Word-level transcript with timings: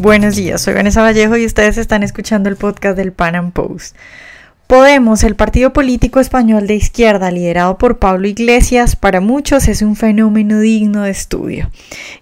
Buenos 0.00 0.36
días, 0.36 0.62
soy 0.62 0.74
Vanessa 0.74 1.02
Vallejo 1.02 1.36
y 1.36 1.44
ustedes 1.44 1.76
están 1.76 2.04
escuchando 2.04 2.48
el 2.48 2.54
podcast 2.54 2.96
del 2.96 3.10
Pan 3.10 3.34
Am 3.34 3.50
Post. 3.50 3.96
Podemos, 4.68 5.24
el 5.24 5.34
partido 5.34 5.72
político 5.72 6.20
español 6.20 6.66
de 6.66 6.74
izquierda 6.74 7.30
liderado 7.30 7.78
por 7.78 7.98
Pablo 7.98 8.28
Iglesias, 8.28 8.96
para 8.96 9.22
muchos 9.22 9.66
es 9.66 9.80
un 9.80 9.96
fenómeno 9.96 10.60
digno 10.60 11.04
de 11.04 11.10
estudio. 11.10 11.70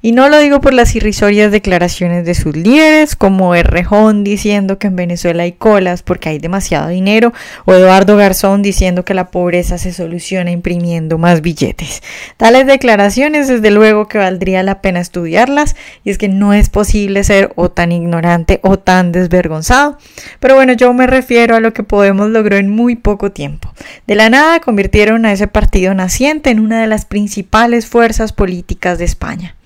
Y 0.00 0.12
no 0.12 0.28
lo 0.28 0.38
digo 0.38 0.60
por 0.60 0.72
las 0.72 0.94
irrisorias 0.94 1.50
declaraciones 1.50 2.24
de 2.24 2.36
sus 2.36 2.54
líderes, 2.54 3.16
como 3.16 3.56
Errejón 3.56 4.22
diciendo 4.22 4.78
que 4.78 4.86
en 4.86 4.94
Venezuela 4.94 5.42
hay 5.42 5.54
colas 5.54 6.04
porque 6.04 6.28
hay 6.28 6.38
demasiado 6.38 6.86
dinero, 6.86 7.32
o 7.64 7.74
Eduardo 7.74 8.16
Garzón 8.16 8.62
diciendo 8.62 9.04
que 9.04 9.14
la 9.14 9.32
pobreza 9.32 9.76
se 9.76 9.92
soluciona 9.92 10.52
imprimiendo 10.52 11.18
más 11.18 11.40
billetes. 11.40 12.00
Tales 12.36 12.68
declaraciones, 12.68 13.48
desde 13.48 13.72
luego 13.72 14.06
que 14.06 14.18
valdría 14.18 14.62
la 14.62 14.80
pena 14.82 15.00
estudiarlas, 15.00 15.74
y 16.04 16.10
es 16.10 16.16
que 16.16 16.28
no 16.28 16.52
es 16.52 16.70
posible 16.70 17.24
ser 17.24 17.52
o 17.56 17.72
tan 17.72 17.90
ignorante 17.90 18.60
o 18.62 18.78
tan 18.78 19.10
desvergonzado. 19.10 19.98
Pero 20.38 20.54
bueno, 20.54 20.74
yo 20.74 20.92
me 20.94 21.08
refiero 21.08 21.56
a 21.56 21.60
lo 21.60 21.72
que 21.72 21.82
podemos 21.82 22.35
logró 22.36 22.56
en 22.56 22.70
muy 22.70 22.96
poco 22.96 23.32
tiempo. 23.32 23.72
De 24.06 24.14
la 24.14 24.28
nada 24.28 24.60
convirtieron 24.60 25.24
a 25.24 25.32
ese 25.32 25.48
partido 25.48 25.94
naciente 25.94 26.50
en 26.50 26.60
una 26.60 26.80
de 26.80 26.86
las 26.86 27.06
principales 27.06 27.86
fuerzas 27.86 28.32
políticas 28.32 28.98
de 28.98 29.06
España. 29.06 29.56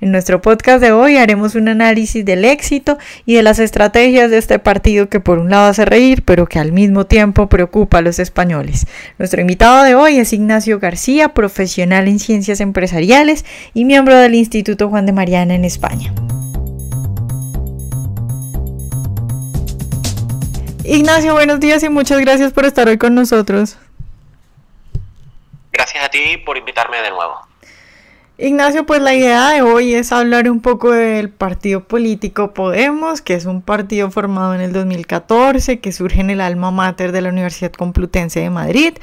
En 0.00 0.12
nuestro 0.12 0.40
podcast 0.40 0.80
de 0.80 0.92
hoy 0.92 1.16
haremos 1.16 1.54
un 1.54 1.68
análisis 1.68 2.24
del 2.24 2.44
éxito 2.44 2.98
y 3.26 3.34
de 3.34 3.42
las 3.42 3.58
estrategias 3.58 4.30
de 4.30 4.38
este 4.38 4.58
partido 4.58 5.08
que 5.08 5.20
por 5.20 5.38
un 5.38 5.50
lado 5.50 5.68
hace 5.68 5.84
reír, 5.84 6.22
pero 6.24 6.46
que 6.46 6.58
al 6.58 6.72
mismo 6.72 7.06
tiempo 7.06 7.48
preocupa 7.48 7.98
a 7.98 8.02
los 8.02 8.18
españoles. 8.18 8.86
Nuestro 9.18 9.40
invitado 9.40 9.84
de 9.84 9.94
hoy 9.94 10.18
es 10.18 10.32
Ignacio 10.32 10.78
García, 10.78 11.34
profesional 11.34 12.08
en 12.08 12.18
ciencias 12.18 12.60
empresariales 12.60 13.44
y 13.74 13.84
miembro 13.84 14.16
del 14.16 14.34
Instituto 14.34 14.88
Juan 14.88 15.06
de 15.06 15.12
Mariana 15.12 15.54
en 15.54 15.64
España. 15.64 16.12
Ignacio, 20.92 21.34
buenos 21.34 21.60
días 21.60 21.84
y 21.84 21.88
muchas 21.88 22.18
gracias 22.18 22.52
por 22.52 22.64
estar 22.64 22.88
hoy 22.88 22.98
con 22.98 23.14
nosotros. 23.14 23.76
Gracias 25.70 26.04
a 26.04 26.08
ti 26.08 26.36
por 26.38 26.58
invitarme 26.58 27.00
de 27.00 27.10
nuevo. 27.10 27.46
Ignacio, 28.42 28.86
pues 28.86 29.02
la 29.02 29.14
idea 29.14 29.50
de 29.50 29.60
hoy 29.60 29.92
es 29.92 30.12
hablar 30.12 30.50
un 30.50 30.60
poco 30.60 30.92
del 30.92 31.28
partido 31.28 31.84
político 31.84 32.54
Podemos, 32.54 33.20
que 33.20 33.34
es 33.34 33.44
un 33.44 33.60
partido 33.60 34.10
formado 34.10 34.54
en 34.54 34.62
el 34.62 34.72
2014, 34.72 35.80
que 35.80 35.92
surge 35.92 36.22
en 36.22 36.30
el 36.30 36.40
alma 36.40 36.70
mater 36.70 37.12
de 37.12 37.20
la 37.20 37.28
Universidad 37.28 37.70
Complutense 37.72 38.40
de 38.40 38.48
Madrid. 38.48 38.94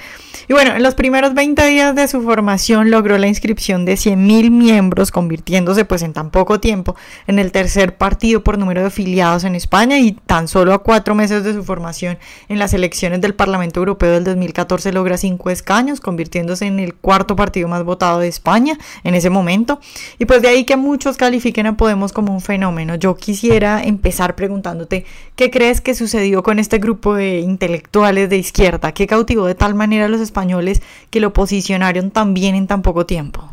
Y 0.48 0.54
bueno, 0.54 0.76
en 0.76 0.82
los 0.82 0.96
primeros 0.96 1.36
20 1.36 1.68
días 1.68 1.94
de 1.94 2.08
su 2.08 2.24
formación 2.24 2.90
logró 2.90 3.20
la 3.20 3.28
inscripción 3.28 3.86
de 3.86 3.94
100.000 3.94 4.50
miembros, 4.50 5.12
convirtiéndose 5.12 5.86
pues 5.86 6.02
en 6.02 6.14
tan 6.14 6.32
poco 6.32 6.60
tiempo 6.60 6.96
en 7.28 7.38
el 7.38 7.52
tercer 7.52 7.96
partido 7.96 8.44
por 8.44 8.58
número 8.58 8.82
de 8.82 8.88
afiliados 8.88 9.44
en 9.44 9.54
España 9.54 10.00
y 10.00 10.14
tan 10.14 10.48
solo 10.48 10.74
a 10.74 10.80
cuatro 10.80 11.14
meses 11.14 11.44
de 11.44 11.54
su 11.54 11.64
formación 11.64 12.18
en 12.50 12.58
las 12.58 12.74
elecciones 12.74 13.22
del 13.22 13.36
Parlamento 13.36 13.82
Europeo 13.82 14.14
del 14.14 14.24
2014 14.24 14.92
logra 14.94 15.16
cinco 15.18 15.52
escaños, 15.52 16.00
convirtiéndose 16.00 16.66
en 16.66 16.80
el 16.80 16.96
cuarto 16.96 17.36
partido 17.36 17.68
más 17.68 17.84
votado 17.84 18.18
de 18.18 18.30
España 18.30 18.80
en 19.04 19.14
ese 19.14 19.27
momento. 19.30 19.80
Y 20.20 20.26
pues 20.26 20.42
de 20.42 20.50
ahí 20.50 20.66
que 20.66 20.78
muchos 20.78 21.18
califiquen 21.18 21.68
a 21.68 21.78
Podemos 21.78 22.14
como 22.14 22.34
un 22.34 22.42
fenómeno. 22.42 22.96
Yo 22.96 23.16
quisiera 23.16 23.84
empezar 23.84 24.36
preguntándote, 24.36 25.06
¿qué 25.36 25.52
crees 25.52 25.82
que 25.82 25.94
sucedió 25.94 26.44
con 26.44 26.60
este 26.60 26.80
grupo 26.80 27.14
de 27.14 27.40
intelectuales 27.40 28.30
de 28.30 28.38
izquierda? 28.38 28.94
¿Qué 28.94 29.08
cautivó 29.08 29.46
de 29.46 29.56
tal 29.56 29.76
manera 29.76 30.06
a 30.06 30.08
los 30.08 30.22
españoles 30.22 30.82
que 31.10 31.20
lo 31.20 31.34
posicionaron 31.34 32.12
tan 32.12 32.34
bien 32.34 32.56
en 32.56 32.68
tan 32.68 32.82
poco 32.82 33.06
tiempo? 33.06 33.48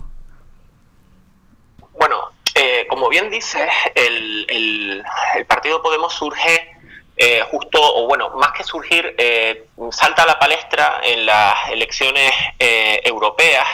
Bueno, 1.99 2.17
eh, 2.55 2.87
como 2.89 3.09
bien 3.09 3.31
dices, 3.31 3.69
el, 3.95 5.03
partido 5.47 5.83
Podemos 5.83 6.13
surge 6.13 6.77
eh, 7.17 7.43
justo, 7.51 7.79
o 7.81 8.07
bueno, 8.07 8.31
más 8.31 8.53
que 8.53 8.65
surgir, 8.65 9.15
eh, 9.19 9.67
salta 9.91 10.23
a 10.23 10.27
la 10.27 10.39
palestra 10.39 11.01
en 11.05 11.27
las 11.27 11.55
elecciones 11.71 12.33
europeas 12.59 13.67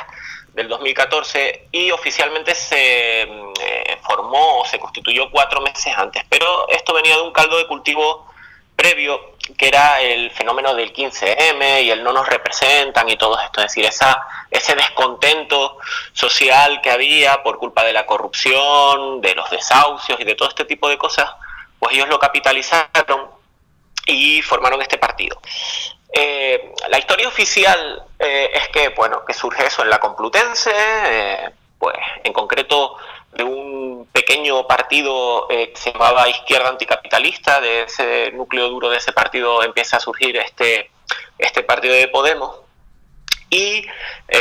del 0.55 0.69
2014 0.69 1.69
y 1.73 1.91
oficialmente 1.91 2.55
se 2.55 3.23
eh, 3.23 3.99
formó 4.03 4.61
o 4.61 4.65
se 4.65 4.79
constituyó 4.79 5.31
cuatro 5.31 5.61
meses 5.61 5.93
antes. 5.97 6.25
Pero 6.29 6.69
esto 6.69 6.93
venía 6.93 7.17
de 7.17 7.23
un 7.23 7.33
caldo 7.33 7.59
de 7.59 7.67
cultivo 7.67 8.27
previo, 8.75 9.35
que 9.59 9.69
era 9.69 10.01
el 10.01 10.31
fenómeno 10.31 10.75
del 10.75 10.93
15M 10.93 11.85
y 11.85 11.91
el 11.91 12.03
no 12.03 12.13
nos 12.13 12.27
representan 12.27 13.09
y 13.09 13.17
todo 13.17 13.39
esto. 13.41 13.61
Es 13.61 13.69
decir, 13.69 13.85
esa, 13.85 14.27
ese 14.51 14.75
descontento 14.75 15.79
social 16.13 16.81
que 16.81 16.91
había 16.91 17.43
por 17.43 17.59
culpa 17.59 17.85
de 17.85 17.93
la 17.93 18.07
corrupción, 18.07 19.21
de 19.21 19.35
los 19.35 19.51
desahucios 19.51 20.19
y 20.19 20.25
de 20.25 20.35
todo 20.35 20.49
este 20.49 20.65
tipo 20.65 20.89
de 20.89 20.97
cosas, 20.97 21.31
pues 21.79 21.95
ellos 21.95 22.09
lo 22.09 22.19
capitalizaron 22.19 23.40
y 24.07 24.43
formaron 24.43 24.83
este 24.83 24.99
partido. 24.99 25.41
Eh, 26.13 26.73
la 26.89 26.99
historia 26.99 27.29
oficial 27.29 28.03
eh, 28.19 28.51
es 28.53 28.69
que, 28.69 28.89
bueno, 28.91 29.25
que 29.25 29.33
surge 29.33 29.67
eso 29.67 29.83
en 29.83 29.91
la 29.91 29.99
Complutense, 29.99 30.73
eh, 30.75 31.51
pues 31.79 31.97
en 32.25 32.33
concreto 32.33 32.97
de 33.33 33.45
un 33.45 34.09
pequeño 34.13 34.67
partido 34.67 35.47
que 35.49 35.73
se 35.75 35.93
llamaba 35.93 36.29
Izquierda 36.29 36.69
Anticapitalista, 36.69 37.61
de 37.61 37.85
ese 37.85 38.33
núcleo 38.33 38.69
duro 38.69 38.91
de 38.91 38.97
ese 38.97 39.13
partido 39.13 39.63
empieza 39.63 39.99
a 39.99 40.01
surgir 40.01 40.37
este, 40.37 40.91
este 41.39 41.63
partido 41.63 41.95
de 41.95 42.09
Podemos. 42.09 42.57
Y, 43.49 43.87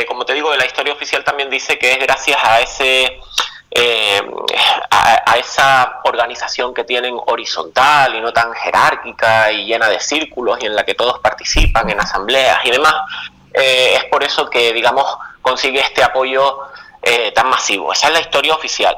como 0.08 0.26
te 0.26 0.34
digo, 0.34 0.54
la 0.56 0.66
historia 0.66 0.92
oficial 0.92 1.22
también 1.22 1.50
dice 1.50 1.78
que 1.78 1.92
es 1.92 1.98
gracias 2.00 2.38
a 2.42 2.60
ese 2.60 3.20
eh, 3.70 4.20
a, 4.90 5.36
esa 5.38 6.00
organización 6.04 6.74
que 6.74 6.84
tienen 6.84 7.16
horizontal 7.26 8.14
y 8.14 8.20
no 8.20 8.32
tan 8.32 8.52
jerárquica 8.52 9.50
y 9.52 9.64
llena 9.64 9.88
de 9.88 10.00
círculos 10.00 10.58
y 10.60 10.66
en 10.66 10.74
la 10.74 10.84
que 10.84 10.94
todos 10.94 11.18
participan 11.20 11.88
en 11.88 12.00
asambleas 12.00 12.58
y 12.64 12.70
demás, 12.72 12.94
eh, 13.54 13.94
es 13.96 14.04
por 14.06 14.22
eso 14.22 14.50
que, 14.50 14.72
digamos, 14.72 15.06
consigue 15.40 15.80
este 15.80 16.02
apoyo 16.02 16.58
eh, 17.00 17.32
tan 17.32 17.48
masivo. 17.48 17.92
Esa 17.92 18.08
es 18.08 18.12
la 18.14 18.20
historia 18.20 18.54
oficial. 18.54 18.96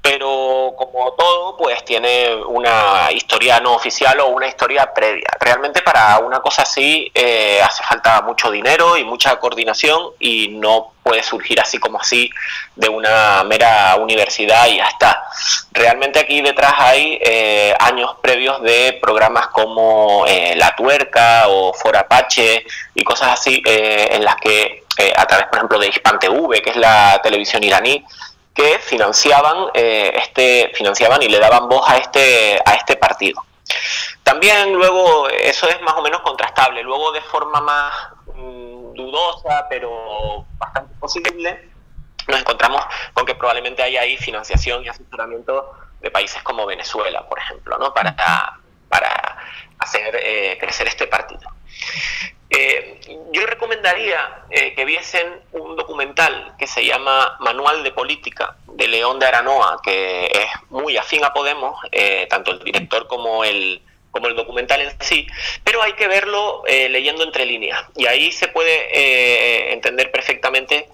Pero 0.00 0.74
como 0.78 1.12
todo, 1.12 1.56
pues 1.58 1.84
tiene 1.84 2.34
una 2.46 3.12
historia 3.12 3.60
no 3.60 3.74
oficial 3.74 4.18
o 4.20 4.28
una 4.28 4.48
historia 4.48 4.92
previa. 4.94 5.28
Realmente 5.38 5.82
para 5.82 6.18
una 6.20 6.40
cosa 6.40 6.62
así 6.62 7.10
eh, 7.14 7.60
hace 7.62 7.84
falta 7.84 8.22
mucho 8.22 8.50
dinero 8.50 8.96
y 8.96 9.04
mucha 9.04 9.38
coordinación 9.38 10.12
y 10.18 10.48
no 10.48 10.92
puede 11.02 11.22
surgir 11.22 11.60
así 11.60 11.78
como 11.78 12.00
así 12.00 12.30
de 12.76 12.88
una 12.88 13.44
mera 13.44 13.96
universidad 13.96 14.68
y 14.68 14.78
ya 14.78 14.86
está. 14.86 15.22
Realmente 15.72 16.20
aquí 16.20 16.40
detrás 16.40 16.74
hay 16.78 17.18
eh, 17.20 17.74
años 17.78 18.16
previos 18.22 18.62
de 18.62 18.98
programas 19.02 19.48
como 19.48 20.24
La 20.56 20.74
Tuerca 20.74 21.48
o 21.48 21.74
Forapache 21.74 22.64
y 22.94 23.04
cosas 23.04 23.32
así 23.38 23.62
en 23.66 24.24
las 24.24 24.36
que 24.36 24.82
eh, 24.98 25.12
a 25.16 25.26
través, 25.26 25.46
por 25.46 25.56
ejemplo, 25.56 25.78
de 25.78 25.88
Hispan 25.88 26.18
TV, 26.18 26.60
que 26.60 26.70
es 26.70 26.76
la 26.76 27.20
televisión 27.22 27.64
iraní, 27.64 28.04
que 28.54 28.78
financiaban, 28.78 29.68
eh, 29.74 30.12
este, 30.16 30.70
financiaban 30.74 31.22
y 31.22 31.28
le 31.28 31.38
daban 31.38 31.68
voz 31.68 31.88
a 31.88 31.98
este, 31.98 32.60
a 32.64 32.74
este 32.74 32.96
partido. 32.96 33.44
También 34.22 34.72
luego, 34.74 35.28
eso 35.28 35.68
es 35.68 35.80
más 35.82 35.94
o 35.94 36.02
menos 36.02 36.20
contrastable, 36.20 36.82
luego 36.82 37.12
de 37.12 37.20
forma 37.22 37.60
más 37.60 37.94
mm, 38.34 38.94
dudosa, 38.94 39.66
pero 39.68 40.46
bastante 40.58 40.94
posible, 40.96 41.70
nos 42.28 42.40
encontramos 42.40 42.82
con 43.14 43.26
que 43.26 43.34
probablemente 43.34 43.82
hay 43.82 43.96
ahí 43.96 44.16
financiación 44.16 44.84
y 44.84 44.88
asesoramiento 44.88 45.72
de 46.00 46.10
países 46.10 46.42
como 46.42 46.66
Venezuela, 46.66 47.26
por 47.28 47.38
ejemplo, 47.38 47.78
¿no? 47.78 47.92
para, 47.94 48.14
para 48.88 49.38
hacer 49.78 50.16
eh, 50.22 50.58
crecer 50.60 50.86
este 50.88 51.06
partido. 51.06 51.50
Eh, 52.54 53.00
yo 53.32 53.46
recomendaría 53.46 54.44
eh, 54.50 54.74
que 54.74 54.84
viesen 54.84 55.40
un 55.52 55.74
documental 55.74 56.54
que 56.58 56.66
se 56.66 56.84
llama 56.84 57.38
Manual 57.40 57.82
de 57.82 57.92
Política 57.92 58.56
de 58.66 58.88
León 58.88 59.18
de 59.18 59.24
Aranoa, 59.24 59.80
que 59.82 60.26
es 60.26 60.50
muy 60.68 60.98
afín 60.98 61.24
a 61.24 61.32
Podemos, 61.32 61.80
eh, 61.90 62.26
tanto 62.28 62.50
el 62.50 62.58
director 62.58 63.06
como 63.06 63.42
el, 63.42 63.80
como 64.10 64.26
el 64.26 64.36
documental 64.36 64.82
en 64.82 64.92
sí, 65.00 65.26
pero 65.64 65.82
hay 65.82 65.94
que 65.94 66.08
verlo 66.08 66.62
leyendo 66.66 67.24
entre 67.24 67.46
líneas 67.46 67.82
y 67.96 68.04
ahí 68.04 68.30
se 68.30 68.48
puede 68.48 69.72
entender 69.72 70.10
perfectamente 70.10 70.86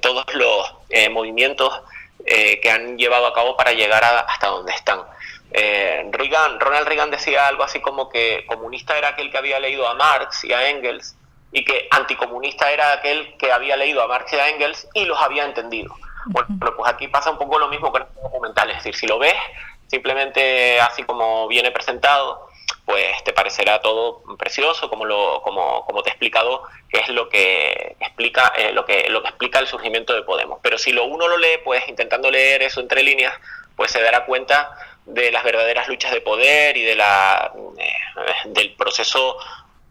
todos 0.00 0.24
los 0.32 0.72
movimientos 1.10 1.82
que 2.24 2.70
han 2.70 2.96
llevado 2.96 3.26
a 3.26 3.34
cabo 3.34 3.54
para 3.54 3.72
llegar 3.72 4.02
hasta 4.02 4.46
donde 4.46 4.72
están. 4.72 5.02
Eh, 5.56 6.10
Ronald 6.10 6.88
Reagan 6.88 7.12
decía 7.12 7.46
algo 7.46 7.62
así 7.62 7.78
como 7.80 8.08
que 8.08 8.44
comunista 8.46 8.98
era 8.98 9.10
aquel 9.10 9.30
que 9.30 9.38
había 9.38 9.60
leído 9.60 9.86
a 9.86 9.94
Marx 9.94 10.42
y 10.42 10.52
a 10.52 10.68
Engels 10.68 11.16
y 11.52 11.64
que 11.64 11.86
anticomunista 11.92 12.72
era 12.72 12.92
aquel 12.92 13.36
que 13.38 13.52
había 13.52 13.76
leído 13.76 14.02
a 14.02 14.08
Marx 14.08 14.32
y 14.32 14.36
a 14.36 14.48
Engels 14.48 14.88
y 14.94 15.04
los 15.04 15.16
había 15.20 15.44
entendido. 15.44 15.94
Bueno, 16.26 16.48
pues 16.58 16.92
aquí 16.92 17.06
pasa 17.06 17.30
un 17.30 17.38
poco 17.38 17.60
lo 17.60 17.68
mismo 17.68 17.92
con 17.92 18.02
el 18.02 18.08
documental, 18.20 18.68
es 18.70 18.78
decir, 18.78 18.96
si 18.96 19.06
lo 19.06 19.20
ves 19.20 19.36
simplemente 19.86 20.80
así 20.80 21.04
como 21.04 21.46
viene 21.46 21.70
presentado, 21.70 22.48
pues 22.84 23.22
te 23.22 23.32
parecerá 23.32 23.80
todo 23.80 24.24
precioso, 24.36 24.90
como 24.90 25.04
lo, 25.04 25.40
como, 25.42 25.86
como 25.86 26.02
te 26.02 26.10
he 26.10 26.12
explicado, 26.12 26.64
que 26.88 26.98
es 26.98 27.08
lo 27.10 27.28
que 27.28 27.94
explica, 28.00 28.52
eh, 28.56 28.72
lo 28.72 28.84
que, 28.84 29.08
lo 29.08 29.22
que 29.22 29.28
explica 29.28 29.60
el 29.60 29.68
surgimiento 29.68 30.14
de 30.14 30.22
Podemos. 30.22 30.58
Pero 30.62 30.78
si 30.78 30.92
lo 30.92 31.04
uno 31.04 31.28
lo 31.28 31.38
lee, 31.38 31.60
pues 31.62 31.86
intentando 31.88 32.28
leer 32.28 32.62
eso 32.62 32.80
entre 32.80 33.04
líneas, 33.04 33.34
pues 33.76 33.92
se 33.92 34.02
dará 34.02 34.24
cuenta 34.24 34.70
de 35.06 35.30
las 35.30 35.44
verdaderas 35.44 35.88
luchas 35.88 36.12
de 36.12 36.20
poder 36.20 36.76
y 36.76 36.82
de 36.82 36.94
la, 36.94 37.52
eh, 37.78 38.48
del 38.48 38.74
proceso 38.74 39.36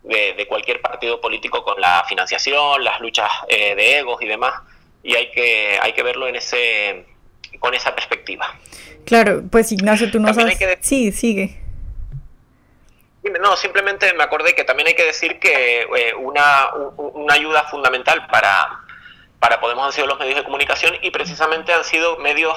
de, 0.03 0.45
cualquier 0.47 0.81
partido 0.81 1.21
político 1.21 1.63
con 1.63 1.79
la 1.79 2.03
financiación, 2.07 2.83
las 2.83 2.99
luchas 2.99 3.29
eh, 3.47 3.75
de 3.75 3.99
egos 3.99 4.21
y 4.21 4.27
demás, 4.27 4.53
y 5.01 5.15
hay 5.15 5.31
que, 5.31 5.77
hay 5.81 5.93
que 5.93 6.03
verlo 6.03 6.27
en 6.27 6.35
ese, 6.35 7.05
con 7.59 7.73
esa 7.73 7.95
perspectiva. 7.95 8.53
Claro, 9.05 9.43
pues 9.49 9.71
Ignacio, 9.71 10.11
tú 10.11 10.19
no 10.19 10.33
sabes... 10.33 10.57
Sí, 10.81 11.11
sigue. 11.11 11.59
No, 13.39 13.55
simplemente 13.55 14.13
me 14.13 14.23
acordé 14.23 14.53
que 14.53 14.65
también 14.65 14.87
hay 14.87 14.95
que 14.95 15.05
decir 15.05 15.39
que 15.39 15.83
eh, 15.83 16.13
una, 16.15 16.73
una 16.97 17.33
ayuda 17.35 17.63
fundamental 17.63 18.27
para, 18.27 18.81
para 19.39 19.61
Podemos 19.61 19.85
han 19.85 19.93
sido 19.93 20.07
los 20.07 20.19
medios 20.19 20.35
de 20.35 20.43
comunicación 20.43 20.95
y 21.01 21.11
precisamente 21.11 21.71
han 21.71 21.85
sido 21.85 22.17
medios 22.17 22.55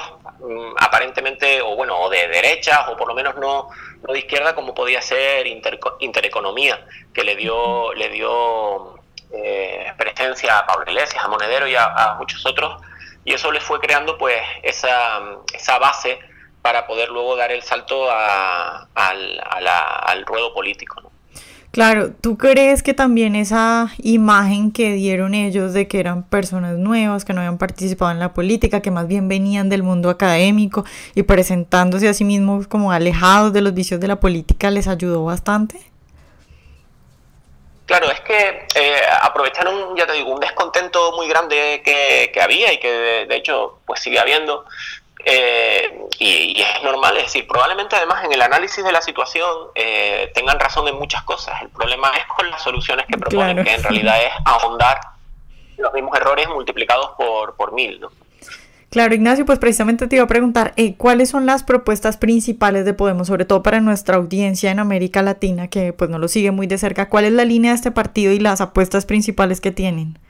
aparentemente, 0.79 1.61
o 1.62 1.77
bueno, 1.77 1.99
o 1.99 2.09
de 2.11 2.29
derechas, 2.29 2.81
o 2.88 2.97
por 2.97 3.09
lo 3.09 3.15
menos 3.15 3.37
no, 3.37 3.69
no 4.06 4.12
de 4.12 4.19
izquierda, 4.19 4.55
como 4.55 4.75
podía 4.75 5.00
ser 5.03 5.47
Intereconomía, 5.47 6.87
que 7.12 7.25
le 7.25 7.37
dio, 7.37 7.93
le 7.94 8.09
dio 8.09 8.99
eh, 9.33 9.93
presencia 9.97 10.59
a 10.59 10.67
Pablo 10.67 10.85
Iglesias, 10.87 11.25
a 11.25 11.29
Monedero 11.29 11.67
y 11.67 11.75
a, 11.75 12.15
muchos 12.19 12.44
otros, 12.47 12.81
y 13.25 13.35
eso 13.35 13.50
les 13.50 13.62
fue 13.62 13.81
creando 13.81 14.17
pues 14.19 14.41
esa, 14.62 15.21
esa 15.53 15.79
base 15.79 16.19
para 16.62 16.87
poder 16.87 17.11
luego 17.11 17.37
dar 17.37 17.53
el 17.53 17.62
salto 17.62 18.11
al, 18.11 18.88
al 18.94 20.27
ruedo 20.27 20.53
político. 20.53 21.00
¿no? 21.00 21.06
Claro, 21.76 22.11
¿tú 22.23 22.38
crees 22.38 22.82
que 22.82 22.94
también 22.94 23.37
esa 23.37 23.90
imagen 23.99 24.73
que 24.73 24.93
dieron 24.93 25.34
ellos 25.34 25.75
de 25.75 25.87
que 25.87 26.00
eran 26.00 26.23
personas 26.23 26.78
nuevas, 26.78 27.26
que 27.26 27.34
no 27.34 27.43
habían 27.43 27.58
participado 27.58 28.11
en 28.12 28.19
la 28.19 28.32
política, 28.32 28.81
que 28.81 28.90
más 28.90 29.06
bien 29.06 29.28
venían 29.28 29.69
del 29.69 29.82
mundo 29.82 30.08
académico 30.08 30.87
y 31.14 31.23
presentándose 31.25 32.08
a 32.08 32.14
sí 32.14 32.25
mismos 32.25 32.67
como 32.67 32.93
alejados 32.93 33.52
de 33.52 33.61
los 33.61 33.75
vicios 33.75 34.00
de 34.00 34.08
la 34.08 34.17
política, 34.17 34.70
les 34.70 34.88
ayudó 34.88 35.26
bastante? 35.26 35.78
Claro, 37.84 38.11
es 38.11 38.20
que 38.20 38.67
eh, 38.75 39.02
aprovecharon, 39.20 39.94
ya 39.99 40.06
te 40.06 40.14
digo, 40.14 40.32
un 40.32 40.40
descontento 40.40 41.12
muy 41.12 41.28
grande 41.28 41.82
que, 41.84 42.31
que 42.32 42.40
había 42.40 42.73
y 42.73 42.78
que 42.78 42.90
de, 42.90 43.26
de, 43.26 43.37
hecho 43.37 43.81
pues 43.84 44.00
sigue 44.00 44.19
habiendo 44.19 44.64
eh, 45.28 46.06
y, 46.20 46.61
es 46.61 46.82
normal, 46.84 47.17
es 47.17 47.25
decir, 47.25 47.49
probablemente 47.49 47.96
además 47.96 48.25
en 48.25 48.32
el 48.32 48.40
análisis 48.40 48.84
de 48.84 48.93
la 48.93 49.02
situación 49.02 49.50
eh, 49.75 50.31
tengan 50.34 50.61
razón 50.61 50.87
en 50.87 50.96
muchas 50.96 51.25
cosas. 51.25 51.61
El 51.62 51.69
problema 51.70 52.12
es 52.17 52.25
con 52.26 52.49
las 52.49 52.62
soluciones 52.62 53.06
que 53.06 53.19
proponen, 53.19 53.64
que 53.64 53.75
en 53.75 53.82
realidad 53.82 54.23
es 54.23 54.32
ahondar 54.44 55.00
los 55.78 55.93
mismos 55.93 56.17
errores 56.17 56.49
multiplicados 56.49 57.11
por, 57.19 57.56
por 57.56 57.73
mil. 57.73 58.00
¿no? 58.00 58.11
Claro, 58.88 59.17
Ignacio, 59.17 59.44
pues 59.44 59.58
precisamente 59.58 60.06
te 60.06 60.14
iba 60.14 60.25
a 60.25 60.28
preguntar, 60.28 60.73
eh, 60.76 60.94
¿cuáles 60.96 61.28
son 61.28 61.44
las 61.44 61.64
propuestas 61.64 62.17
principales 62.17 62.84
de 62.84 62.94
Podemos, 62.94 63.26
sobre 63.26 63.44
todo 63.44 63.64
para 63.64 63.81
nuestra 63.81 64.19
audiencia 64.19 64.70
en 64.70 64.78
América 64.78 65.23
Latina, 65.23 65.67
que 65.67 65.93
pues 65.93 66.08
no 66.08 66.20
lo 66.20 66.28
sigue 66.28 66.52
muy 66.52 66.69
de 66.69 66.78
cerca? 66.78 67.08
¿Cuál 67.08 67.25
es 67.25 67.32
la 67.32 67.44
línea 67.44 67.73
de 67.73 67.76
este 67.76 67.90
partido 67.90 68.32
y 68.32 68.38
las 68.38 68.61
apuestas 68.61 69.06
principales 69.06 69.61
que 69.61 69.73
tienen? 69.73 70.20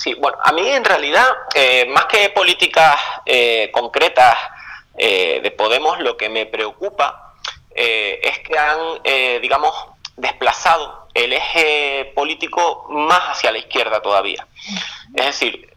Sí, 0.00 0.14
bueno, 0.14 0.38
a 0.42 0.50
mí 0.52 0.66
en 0.66 0.82
realidad, 0.82 1.26
eh, 1.54 1.84
más 1.90 2.06
que 2.06 2.30
políticas 2.30 2.98
eh, 3.26 3.70
concretas 3.70 4.34
eh, 4.96 5.40
de 5.42 5.50
Podemos, 5.50 6.00
lo 6.00 6.16
que 6.16 6.30
me 6.30 6.46
preocupa 6.46 7.34
es 7.72 8.38
que 8.40 8.58
han, 8.58 8.78
digamos, 9.40 9.72
desplazado 10.16 11.06
el 11.14 11.32
eje 11.32 12.12
político 12.14 12.86
más 12.90 13.20
hacia 13.30 13.52
la 13.52 13.58
izquierda 13.58 14.02
todavía. 14.02 14.46
Es 15.14 15.26
decir, 15.26 15.74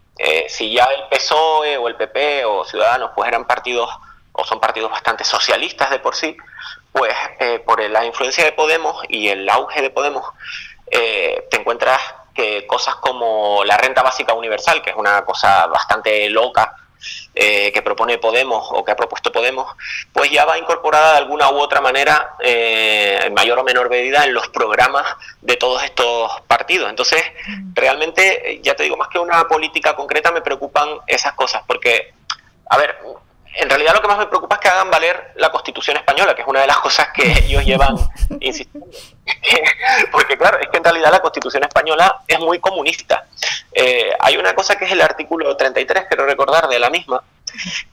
si 0.48 0.72
ya 0.72 0.84
el 0.84 1.08
PSOE 1.08 1.78
o 1.78 1.88
el 1.88 1.96
PP 1.96 2.44
o 2.44 2.64
Ciudadanos 2.64 3.12
pues 3.14 3.28
eran 3.28 3.46
partidos 3.46 3.88
o 4.32 4.44
son 4.44 4.60
partidos 4.60 4.90
bastante 4.90 5.24
socialistas 5.24 5.88
de 5.90 5.98
por 5.98 6.14
sí, 6.14 6.36
pues 6.92 7.14
por 7.64 7.80
la 7.88 8.04
influencia 8.04 8.44
de 8.44 8.52
Podemos 8.52 9.02
y 9.08 9.28
el 9.28 9.48
auge 9.48 9.80
de 9.80 9.90
Podemos, 9.90 10.24
te 10.90 11.56
encuentras 11.56 12.00
que 12.34 12.66
cosas 12.66 12.96
como 12.96 13.64
la 13.64 13.76
renta 13.76 14.02
básica 14.02 14.34
universal, 14.34 14.82
que 14.82 14.90
es 14.90 14.96
una 14.96 15.24
cosa 15.24 15.66
bastante 15.66 16.28
loca, 16.30 16.76
eh, 17.34 17.72
que 17.72 17.82
propone 17.82 18.18
Podemos 18.18 18.66
o 18.70 18.84
que 18.84 18.92
ha 18.92 18.96
propuesto 18.96 19.30
Podemos, 19.30 19.74
pues 20.12 20.30
ya 20.30 20.44
va 20.44 20.58
incorporada 20.58 21.12
de 21.12 21.18
alguna 21.18 21.50
u 21.50 21.58
otra 21.58 21.80
manera, 21.80 22.36
eh, 22.40 23.18
en 23.24 23.34
mayor 23.34 23.58
o 23.58 23.64
menor 23.64 23.90
medida, 23.90 24.24
en 24.24 24.32
los 24.32 24.48
programas 24.48 25.04
de 25.42 25.56
todos 25.56 25.82
estos 25.82 26.30
partidos. 26.46 26.88
Entonces, 26.88 27.22
realmente, 27.74 28.60
ya 28.62 28.74
te 28.74 28.84
digo, 28.84 28.96
más 28.96 29.08
que 29.08 29.18
una 29.18 29.46
política 29.48 29.94
concreta, 29.94 30.32
me 30.32 30.42
preocupan 30.42 30.88
esas 31.06 31.34
cosas, 31.34 31.62
porque, 31.66 32.14
a 32.70 32.78
ver, 32.78 32.98
en 33.56 33.68
realidad 33.68 33.94
lo 33.94 34.00
que 34.02 34.08
más 34.08 34.18
me 34.18 34.26
preocupa 34.26 34.56
es 34.56 34.60
que 34.60 34.68
hagan 34.68 34.90
valer 34.90 35.32
la 35.36 35.50
Constitución 35.50 35.96
española, 35.96 36.34
que 36.34 36.42
es 36.42 36.48
una 36.48 36.60
de 36.60 36.66
las 36.66 36.78
cosas 36.78 37.08
que 37.14 37.30
ellos 37.46 37.64
llevan 37.64 37.96
insistiendo. 38.40 38.88
Porque 40.12 40.36
claro, 40.36 40.58
es 40.58 40.68
que 40.68 40.76
en 40.76 40.84
realidad 40.84 41.12
la 41.12 41.20
Constitución 41.20 41.64
española 41.64 42.22
es 42.26 42.38
muy 42.40 42.58
comunista. 42.58 43.26
Eh, 43.72 44.12
hay 44.18 44.36
una 44.36 44.54
cosa 44.54 44.76
que 44.76 44.84
es 44.84 44.92
el 44.92 45.00
artículo 45.00 45.56
33, 45.56 46.06
quiero 46.08 46.26
recordar, 46.26 46.68
de 46.68 46.78
la 46.78 46.90
misma, 46.90 47.22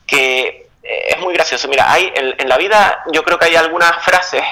que 0.05 0.69
eh, 0.83 1.05
es 1.09 1.19
muy 1.19 1.33
gracioso. 1.33 1.67
Mira, 1.67 1.91
hay 1.91 2.11
en 2.15 2.49
la 2.49 2.57
vida 2.57 3.03
yo 3.11 3.23
creo 3.23 3.37
que 3.37 3.45
hay 3.45 3.55
algunas 3.55 4.03
frases 4.03 4.43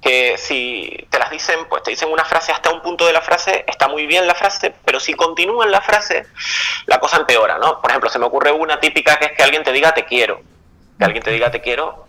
que 0.00 0.38
si 0.38 1.06
te 1.10 1.18
las 1.18 1.30
dicen, 1.30 1.66
pues 1.68 1.82
te 1.82 1.90
dicen 1.90 2.10
una 2.10 2.24
frase 2.24 2.52
hasta 2.52 2.70
un 2.70 2.80
punto 2.80 3.06
de 3.06 3.12
la 3.12 3.20
frase, 3.20 3.64
está 3.66 3.88
muy 3.88 4.06
bien 4.06 4.26
la 4.26 4.34
frase, 4.34 4.74
pero 4.84 4.98
si 4.98 5.14
continúan 5.14 5.70
la 5.70 5.80
frase, 5.80 6.26
la 6.86 6.98
cosa 6.98 7.18
empeora, 7.18 7.58
¿no? 7.58 7.80
Por 7.80 7.90
ejemplo, 7.90 8.08
se 8.08 8.18
me 8.18 8.26
ocurre 8.26 8.50
una 8.50 8.80
típica 8.80 9.16
que 9.16 9.26
es 9.26 9.32
que 9.32 9.42
alguien 9.42 9.62
te 9.62 9.72
diga 9.72 9.92
te 9.92 10.04
quiero. 10.04 10.40
Que 10.98 11.04
alguien 11.04 11.22
te 11.22 11.30
diga 11.30 11.50
te 11.50 11.60
quiero, 11.60 12.06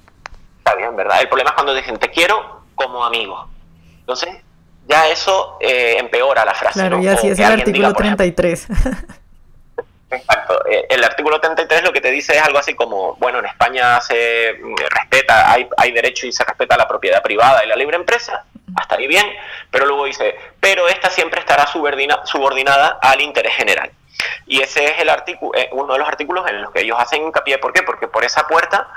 está 0.58 0.76
bien, 0.76 0.96
¿verdad? 0.96 1.22
El 1.22 1.28
problema 1.28 1.52
es 1.52 1.56
cuando 1.56 1.74
dicen 1.74 1.98
te 1.98 2.10
quiero 2.10 2.62
como 2.76 3.04
amigo. 3.04 3.50
Entonces, 4.00 4.30
ya 4.88 5.08
eso 5.08 5.58
eh, 5.60 5.98
empeora 6.00 6.46
la 6.46 6.54
frase. 6.54 6.80
Claro, 6.80 7.00
y 7.02 7.08
así 7.08 7.30
es 7.30 7.40
el 7.40 7.46
artículo 7.46 7.94
33. 7.94 8.68
Exacto. 10.12 10.66
Eh, 10.70 10.86
el 10.90 11.04
artículo 11.04 11.40
33 11.40 11.84
lo 11.84 11.94
que 11.94 12.02
te 12.02 12.12
dice 12.12 12.36
es 12.36 12.44
algo 12.44 12.60
así 12.60 12.76
como, 12.76 13.16
bueno, 13.16 13.40
en 13.40 13.46
España 13.46 14.00
se 14.02 14.58
mm, 14.62 14.76
respeta, 14.90 15.52
hay, 15.52 15.68
hay 15.78 15.92
derecho 15.92 16.28
y 16.28 16.34
se 16.34 16.44
respeta 16.44 16.78
la 16.78 16.88
propiedad 16.88 17.22
privada 17.22 17.64
y 17.64 17.68
la 17.68 17.76
libre 17.76 17.96
empresa, 17.96 18.44
hasta 18.76 18.96
ahí 18.96 19.08
bien, 19.08 19.26
pero 19.70 19.86
luego 19.86 20.06
dice, 20.06 20.36
pero 20.60 20.88
esta 20.88 21.10
siempre 21.10 21.40
estará 21.40 21.66
subordinada 21.68 23.00
al 23.02 23.22
interés 23.22 23.56
general. 23.56 23.92
Y 24.46 24.62
ese 24.62 24.86
es 24.86 25.00
el 25.00 25.10
artículo, 25.10 25.58
eh, 25.58 25.70
uno 25.72 25.94
de 25.94 26.00
los 26.00 26.08
artículos 26.08 26.48
en 26.50 26.62
los 26.62 26.72
que 26.72 26.82
ellos 26.82 26.98
hacen 27.00 27.24
hincapié. 27.24 27.58
¿Por 27.58 27.74
qué? 27.74 27.84
Porque 27.84 28.08
por 28.08 28.24
esa 28.24 28.48
puerta 28.48 28.88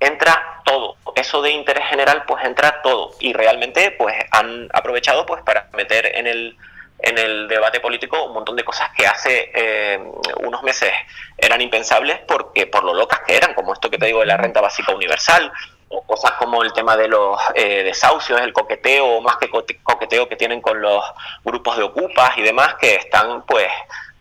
entra 0.00 0.60
todo. 0.64 0.96
Eso 1.14 1.42
de 1.42 1.50
interés 1.50 1.84
general, 1.88 2.24
pues 2.26 2.44
entra 2.44 2.80
todo. 2.82 3.12
Y 3.20 3.32
realmente, 3.32 3.90
pues 3.92 4.14
han 4.30 4.68
aprovechado 4.72 5.26
pues 5.26 5.42
para 5.42 5.68
meter 5.72 6.16
en 6.16 6.26
el 6.26 6.56
en 6.98 7.18
el 7.18 7.48
debate 7.48 7.80
político 7.80 8.24
un 8.24 8.34
montón 8.34 8.56
de 8.56 8.64
cosas 8.64 8.90
que 8.96 9.06
hace 9.06 9.50
eh, 9.54 9.98
unos 10.42 10.62
meses 10.62 10.92
eran 11.36 11.60
impensables 11.60 12.20
porque 12.26 12.66
por 12.66 12.84
lo 12.84 12.94
locas 12.94 13.20
que 13.26 13.36
eran, 13.36 13.54
como 13.54 13.72
esto 13.72 13.90
que 13.90 13.98
te 13.98 14.06
digo 14.06 14.20
de 14.20 14.26
la 14.26 14.36
renta 14.36 14.60
básica 14.60 14.94
universal, 14.94 15.52
o 15.88 16.02
cosas 16.02 16.32
como 16.32 16.62
el 16.62 16.72
tema 16.72 16.96
de 16.96 17.08
los 17.08 17.38
eh, 17.54 17.82
desahucios, 17.84 18.40
el 18.40 18.52
coqueteo, 18.52 19.20
más 19.20 19.36
que 19.36 19.50
coqueteo 19.50 20.28
que 20.28 20.36
tienen 20.36 20.60
con 20.60 20.80
los 20.80 21.04
grupos 21.44 21.76
de 21.76 21.82
ocupas 21.82 22.36
y 22.38 22.42
demás, 22.42 22.74
que 22.80 22.94
están 22.94 23.42
pues 23.42 23.68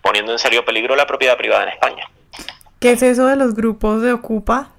poniendo 0.01 0.31
en 0.31 0.39
serio 0.39 0.65
peligro 0.65 0.95
la 0.95 1.07
propiedad 1.07 1.37
privada 1.37 1.63
en 1.63 1.69
España. 1.69 2.09
¿Qué 2.79 2.91
es 2.91 3.01
eso 3.01 3.27
de 3.27 3.37
los 3.37 3.55
grupos 3.55 4.01
de 4.01 4.11
ocupa? 4.11 4.69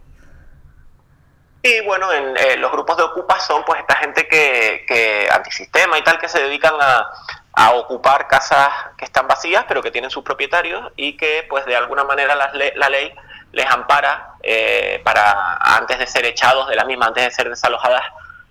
Y 1.62 1.80
bueno, 1.80 2.12
en, 2.12 2.36
eh, 2.36 2.56
los 2.58 2.70
grupos 2.70 2.98
de 2.98 3.04
ocupas 3.04 3.46
son 3.46 3.64
pues 3.64 3.80
esta 3.80 3.96
gente 3.96 4.28
que, 4.28 4.84
que 4.86 5.26
antisistema 5.32 5.98
y 5.98 6.02
tal, 6.02 6.18
que 6.18 6.28
se 6.28 6.42
dedican 6.42 6.74
a, 6.78 7.10
a 7.56 7.72
ocupar 7.74 8.26
casas 8.26 8.68
que 8.96 9.04
están 9.04 9.28
vacías 9.28 9.64
pero 9.68 9.82
que 9.82 9.90
tienen 9.90 10.10
sus 10.10 10.24
propietarios 10.24 10.92
y 10.96 11.16
que 11.16 11.46
pues 11.48 11.64
de 11.66 11.76
alguna 11.76 12.04
manera 12.04 12.34
la, 12.34 12.52
la 12.74 12.88
ley 12.88 13.14
les 13.54 13.66
ampara 13.70 14.34
eh, 14.42 15.00
para 15.04 15.56
antes 15.60 15.98
de 15.98 16.06
ser 16.06 16.26
echados 16.26 16.68
de 16.68 16.76
las 16.76 16.86
mismas, 16.86 17.08
antes 17.08 17.24
de 17.24 17.30
ser 17.30 17.48
desalojadas 17.48 18.02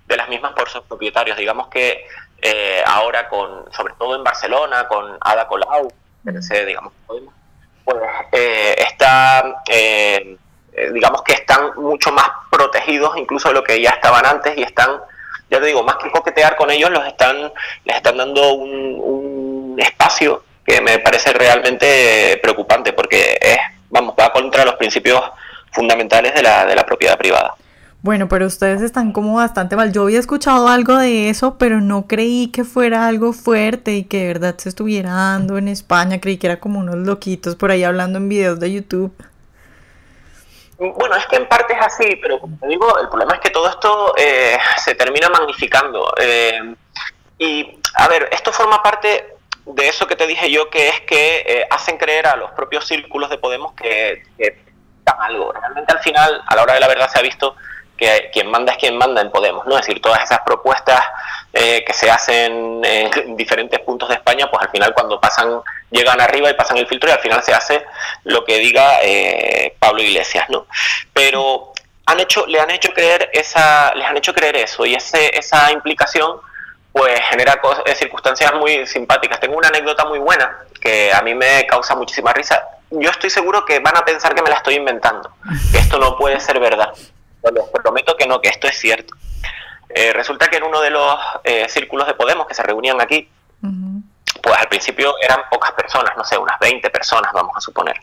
de 0.08 0.18
las 0.18 0.30
mismas 0.30 0.54
por 0.54 0.70
sus 0.70 0.82
propietarios. 0.84 1.38
Digamos 1.38 1.68
que 1.68 2.06
eh, 2.42 2.84
ahora 2.86 3.28
con, 3.28 3.72
sobre 3.74 3.94
todo 3.96 4.16
en 4.16 4.24
Barcelona, 4.24 4.88
con 4.88 5.18
Ada 5.22 5.48
Colau, 5.48 5.92
digamos, 6.24 6.94
pues 7.84 8.02
eh, 8.32 8.76
está 8.78 9.62
digamos 10.92 11.22
que 11.22 11.34
están 11.34 11.76
mucho 11.76 12.12
más 12.12 12.28
protegidos 12.50 13.16
incluso 13.18 13.50
de 13.50 13.54
lo 13.54 13.64
que 13.64 13.80
ya 13.80 13.92
estaban 13.92 14.26
antes 14.26 14.58
y 14.58 14.64
están 14.64 14.90
ya 15.50 15.60
te 15.60 15.68
digo, 15.68 15.84
más 15.84 15.98
que 15.98 16.12
coquetear 16.12 16.56
con 16.56 16.72
ellos, 16.72 16.90
los 16.90 17.06
están, 17.06 17.52
les 17.86 17.96
están 17.96 18.18
dando 18.18 18.54
un, 18.54 19.76
espacio 19.78 20.44
que 20.64 20.80
me 20.82 21.00
parece 21.00 21.34
realmente 21.34 22.40
preocupante 22.42 22.94
porque 22.94 23.38
es, 23.42 23.58
vamos, 23.90 24.14
va 24.20 24.32
contra 24.32 24.64
los 24.64 24.76
principios 24.76 25.22
fundamentales 25.72 26.34
de 26.36 26.44
la, 26.44 26.66
de 26.66 26.76
la 26.76 26.86
propiedad 26.86 27.18
privada. 27.18 27.56
Bueno, 28.04 28.28
pero 28.28 28.46
ustedes 28.48 28.82
están 28.82 29.14
como 29.14 29.36
bastante 29.36 29.78
mal. 29.78 29.94
Yo 29.94 30.04
había 30.04 30.20
escuchado 30.20 30.68
algo 30.68 30.98
de 30.98 31.30
eso, 31.30 31.58
pero 31.58 31.80
no 31.80 32.06
creí 32.06 32.48
que 32.50 32.66
fuera 32.66 33.08
algo 33.08 33.32
fuerte 33.32 33.96
y 33.96 34.04
que 34.04 34.20
de 34.20 34.28
verdad 34.28 34.56
se 34.58 34.68
estuviera 34.68 35.14
dando 35.14 35.58
en 35.58 35.70
España. 35.70 36.20
Creí 36.20 36.38
que 36.38 36.48
era 36.48 36.60
como 36.60 36.82
unos 36.82 36.98
loquitos 36.98 37.56
por 37.56 37.72
ahí 37.72 37.86
hablando 37.86 38.18
en 38.18 38.28
videos 38.28 38.60
de 38.60 38.74
YouTube. 38.74 39.14
Bueno, 40.92 41.16
es 41.16 41.25
que 41.28 41.38
en 41.38 41.48
parte 41.48 41.74
es 41.74 41.82
así, 41.82 42.16
pero 42.18 42.40
como 42.40 42.58
te 42.58 42.68
digo, 42.68 43.00
el 43.00 43.08
problema 43.08 43.36
es 43.36 43.40
que 43.40 43.50
todo 43.50 43.70
esto 43.70 44.13
eh, 44.18 44.58
se 44.84 44.96
termina 44.96 45.30
magnificando. 45.30 46.13
Eh, 46.18 46.75
y, 47.38 47.80
a 47.96 48.08
ver, 48.08 48.30
esto 48.32 48.52
forma 48.52 48.84
parte 48.84 49.36
de 49.66 49.88
eso 49.88 50.06
que 50.08 50.16
te 50.16 50.28
dije 50.28 50.52
yo, 50.52 50.70
que 50.70 50.90
es 50.90 51.02
que 51.02 51.44
eh, 51.48 51.68
hacen 51.70 51.98
creer 51.98 52.28
a 52.28 52.36
los 52.36 52.52
propios 52.52 52.86
círculos 52.86 53.30
de 53.30 53.38
Podemos 53.38 53.74
que, 53.74 54.24
que 54.38 54.63
algo. 55.06 55.52
Realmente 55.54 55.94
al 55.94 56.00
final, 56.00 56.42
a 56.46 56.56
la 56.56 56.63
hora 56.63 56.74
de 56.74 56.80
la 56.80 56.88
verdad, 56.88 57.10
se 57.10 57.20
ha 57.20 57.22
visto 57.22 57.56
que 57.98 58.30
quien 58.34 58.50
manda 58.50 58.74
es 58.74 58.78
quien 58.78 58.98
manda 58.98 59.22
en 59.22 59.32
Podemos, 59.32 59.66
¿no? 59.66 59.75
Es 59.75 59.86
decir, 59.86 60.02
todas 60.02 60.24
esas 60.24 60.40
propuestas 60.42 61.02
eh, 61.54 61.84
que 61.86 61.94
se 61.94 62.10
hacen 62.10 62.82
en 62.84 63.38
diferentes 63.38 63.80
puntos 63.82 64.10
de 64.10 64.16
España, 64.16 64.50
pues 64.50 64.63
al 64.63 64.70
final 64.70 64.94
cuando 64.94 65.20
pasan, 65.20 65.62
llegan 65.94 66.20
arriba 66.20 66.50
y 66.50 66.56
pasan 66.56 66.78
el 66.78 66.88
filtro 66.88 67.10
y 67.10 67.14
al 67.14 67.20
final 67.20 67.42
se 67.44 67.54
hace 67.54 67.86
lo 68.24 68.44
que 68.44 68.58
diga 68.58 69.00
eh, 69.02 69.76
Pablo 69.80 70.02
Iglesias, 70.02 70.50
¿no? 70.50 70.66
Pero 71.14 71.72
han 72.06 72.20
hecho, 72.20 72.46
le 72.48 72.60
han 72.60 72.72
hecho 72.72 72.92
creer 72.94 73.30
esa, 73.32 73.94
les 73.96 74.06
han 74.06 74.18
hecho 74.18 74.34
creer 74.34 74.58
eso 74.58 74.86
y 74.86 74.96
esa 74.96 75.72
implicación 75.72 76.42
pues 76.92 77.20
genera 77.30 77.60
eh, 77.86 77.96
circunstancias 77.96 78.54
muy 78.56 78.86
simpáticas. 78.86 79.40
Tengo 79.40 79.58
una 79.58 79.70
anécdota 79.70 80.06
muy 80.06 80.20
buena 80.20 80.60
que 80.82 81.14
a 81.14 81.22
mí 81.22 81.34
me 81.34 81.66
causa 81.66 81.96
muchísima 81.96 82.34
risa. 82.34 82.62
Yo 82.92 83.10
estoy 83.10 83.30
seguro 83.30 83.66
que 83.66 83.80
van 83.80 83.98
a 83.98 84.06
pensar 84.06 84.36
que 84.36 84.42
me 84.42 84.50
la 84.50 84.58
estoy 84.58 84.76
inventando, 84.76 85.32
que 85.72 85.78
esto 85.78 85.98
no 85.98 86.18
puede 86.18 86.40
ser 86.40 86.60
verdad 86.60 86.94
les 87.52 87.66
prometo 87.70 88.16
que 88.16 88.26
no, 88.26 88.40
que 88.40 88.48
esto 88.48 88.68
es 88.68 88.80
cierto. 88.80 89.14
Eh, 89.90 90.14
resulta 90.14 90.48
que 90.48 90.58
en 90.58 90.64
uno 90.64 90.80
de 90.80 90.90
los 90.90 91.20
círculos 91.68 92.08
de 92.08 92.14
Podemos 92.14 92.48
que 92.48 92.54
se 92.54 92.64
reunían 92.64 93.02
aquí, 93.02 93.30
pues 94.44 94.58
al 94.58 94.68
principio 94.68 95.16
eran 95.22 95.48
pocas 95.50 95.72
personas, 95.72 96.18
no 96.18 96.26
sé, 96.26 96.38
unas 96.38 96.60
20 96.60 96.90
personas, 96.90 97.32
vamos 97.32 97.56
a 97.56 97.62
suponer. 97.62 97.96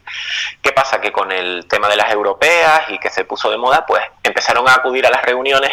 ¿Qué 0.62 0.73
pasa? 0.73 0.99
Que 0.99 1.12
con 1.12 1.30
el 1.30 1.66
tema 1.68 1.87
de 1.87 1.97
las 1.97 2.11
europeas 2.11 2.88
y 2.88 2.99
que 2.99 3.11
se 3.11 3.26
puso 3.26 3.50
de 3.50 3.59
moda, 3.59 3.85
pues 3.85 4.02
empezaron 4.23 4.66
a 4.66 4.76
acudir 4.76 5.06
a 5.06 5.11
las 5.11 5.23
reuniones 5.23 5.70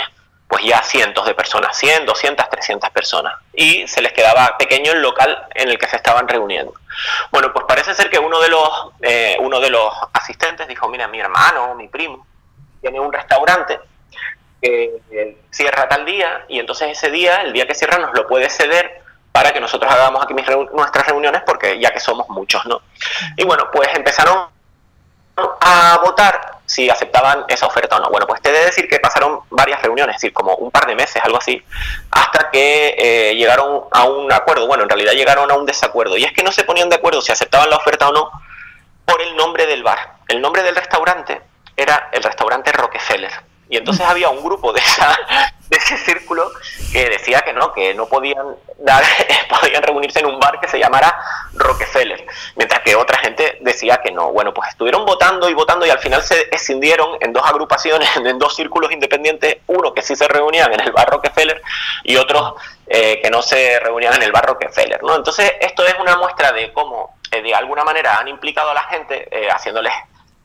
pues 0.50 0.66
ya 0.66 0.82
cientos 0.84 1.26
de 1.26 1.34
personas, 1.34 1.78
100, 1.78 2.06
200, 2.06 2.50
300 2.50 2.90
personas. 2.90 3.34
Y 3.54 3.88
se 3.88 4.02
les 4.02 4.12
quedaba 4.12 4.58
pequeño 4.58 4.92
el 4.92 5.02
local 5.02 5.48
en 5.56 5.70
el 5.70 5.78
que 5.78 5.88
se 5.88 5.96
estaban 5.96 6.28
reuniendo. 6.28 6.74
Bueno, 7.32 7.54
pues 7.54 7.64
parece 7.66 7.94
ser 7.94 8.10
que 8.10 8.20
uno 8.20 8.42
de 8.42 8.50
los, 8.50 8.70
eh, 9.04 9.38
uno 9.40 9.62
de 9.62 9.70
los 9.70 9.94
asistentes 10.12 10.68
dijo, 10.68 10.90
mira, 10.90 11.08
mi 11.08 11.22
hermano, 11.22 11.76
mi 11.76 11.88
primo, 11.88 12.28
tiene 12.82 13.00
un 13.00 13.14
restaurante 13.14 13.80
que 14.62 15.38
cierra 15.50 15.88
tal 15.88 16.04
día 16.04 16.44
y 16.50 16.60
entonces 16.60 16.92
ese 16.92 17.10
día, 17.10 17.42
el 17.44 17.54
día 17.54 17.66
que 17.66 17.76
cierra, 17.76 18.00
nos 18.00 18.14
lo 18.14 18.28
puede 18.28 18.50
ceder 18.50 19.07
para 19.38 19.53
que 19.53 19.60
nosotros 19.60 19.91
hagamos 19.91 20.24
aquí 20.24 20.34
nuestras 20.74 21.06
reuniones 21.06 21.44
porque 21.46 21.79
ya 21.79 21.91
que 21.91 22.00
somos 22.00 22.27
muchos, 22.29 22.65
¿no? 22.65 22.82
Y 23.36 23.46
bueno, 23.46 23.70
pues 23.72 23.88
empezaron 23.94 24.48
a 25.62 26.00
votar 26.03 26.58
si 26.65 26.89
aceptaban 26.89 27.46
esa 27.48 27.67
oferta 27.67 27.98
o 27.98 28.00
no. 28.00 28.10
Bueno, 28.10 28.25
pues 28.25 28.41
te 28.41 28.50
he 28.50 28.51
de 28.51 28.65
decir 28.65 28.89
que 28.89 28.98
pasaron 29.00 29.41
varias 29.51 29.79
reuniones, 29.84 30.15
es 30.15 30.22
decir, 30.24 30.34
como 30.34 30.56
un 30.56 30.72
par 30.72 30.88
de 30.88 30.96
meses, 30.96 31.22
algo 31.24 31.38
así, 31.38 31.63
hasta 32.10 32.50
que 32.50 32.96
eh, 32.98 33.36
llegaron 33.36 33.84
a 33.91 34.06
un 34.06 34.34
acuerdo. 34.34 34.65
Bueno, 34.65 34.82
en 34.82 34.89
realidad 34.89 35.12
llegaron 35.12 35.51
a 35.51 35.53
un 35.53 35.67
desacuerdo. 35.67 36.17
Y 36.17 36.24
es 36.24 36.34
que 36.34 36.41
no 36.41 36.51
se 36.51 36.63
ponían 36.63 36.89
de 36.89 36.96
acuerdo 36.96 37.22
si 37.22 37.32
aceptaban 37.32 37.70
la 37.70 37.75
oferta 37.75 38.10
o 38.10 38.12
no 38.12 38.32
por 39.06 39.22
el 39.22 39.36
nombre 39.36 39.67
del 39.67 39.84
bar. 39.84 40.15
El 40.29 40.41
nombre 40.41 40.63
del 40.63 40.75
restaurante 40.75 41.44
era 41.75 42.10
el 42.12 42.24
restaurante 42.24 42.72
Rockefeller. 42.72 43.34
Y 43.70 43.78
entonces 43.78 44.06
había 44.06 44.30
un 44.30 44.44
grupo 44.44 44.72
de, 44.72 44.80
esa, 44.80 45.18
de 45.70 45.78
ese 45.78 45.98
círculo 45.98 46.50
que 46.92 47.10
decía 47.10 47.42
que 47.42 47.54
no, 47.54 47.74
que 47.74 47.94
no 47.94 48.06
podían 48.08 48.56
dar, 48.80 49.04
podían 49.62 49.84
reunirse 49.84 50.20
en 50.20 50.28
un 50.28 50.40
bar 50.40 50.60
que 50.60 50.68
se 50.68 50.80
llamara 50.80 51.14
Rockefeller, 51.54 52.26
mientras 52.56 52.82
que 52.82 52.96
otra 52.96 53.18
gente 53.20 53.58
decía 53.62 53.98
que 53.98 54.12
no. 54.12 54.32
Bueno, 54.32 54.54
pues 54.54 54.70
estuvieron 54.70 55.06
votando 55.06 55.50
y 55.50 55.54
votando 55.54 55.86
y 55.86 55.90
al 55.90 56.00
final 56.00 56.22
se 56.24 56.48
escindieron 56.52 57.18
en 57.20 57.34
dos 57.34 57.44
agrupaciones, 57.46 58.10
en 58.16 58.40
dos 58.40 58.56
círculos 58.56 58.92
independientes, 58.92 59.58
uno 59.68 59.94
que 59.94 60.02
sí 60.02 60.16
se 60.16 60.28
reunían 60.28 60.74
en 60.74 60.80
el 60.80 60.92
bar 60.92 61.10
Rockefeller 61.10 61.62
y 62.04 62.16
otros 62.16 62.54
eh, 62.88 63.20
que 63.22 63.30
no 63.30 63.42
se 63.42 63.80
reunían 63.82 64.16
en 64.16 64.24
el 64.24 64.32
bar 64.32 64.46
Rockefeller. 64.46 65.04
¿no? 65.04 65.16
Entonces 65.16 65.52
esto 65.60 65.86
es 65.86 65.96
una 66.00 66.16
muestra 66.16 66.54
de 66.54 66.72
cómo 66.72 67.18
eh, 67.32 67.42
de 67.42 67.54
alguna 67.54 67.84
manera 67.84 68.18
han 68.18 68.28
implicado 68.28 68.70
a 68.70 68.74
la 68.74 68.84
gente 68.84 69.28
eh, 69.32 69.50
haciéndoles 69.50 69.92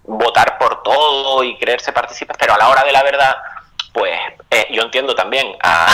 votar 0.05 0.59
por 0.59 0.83
todo 0.83 1.45
y 1.45 1.57
creerse 1.59 1.93
partícipes, 1.93 2.37
pero 2.39 2.55
a 2.55 2.59
la 2.59 2.69
hora 2.69 2.85
de 2.85 2.93
la 2.93 3.03
verdad, 3.03 3.37
pues 3.93 4.19
eh, 4.51 4.69
yo 4.71 4.83
entiendo 4.83 5.15
también 5.15 5.57
a, 5.63 5.89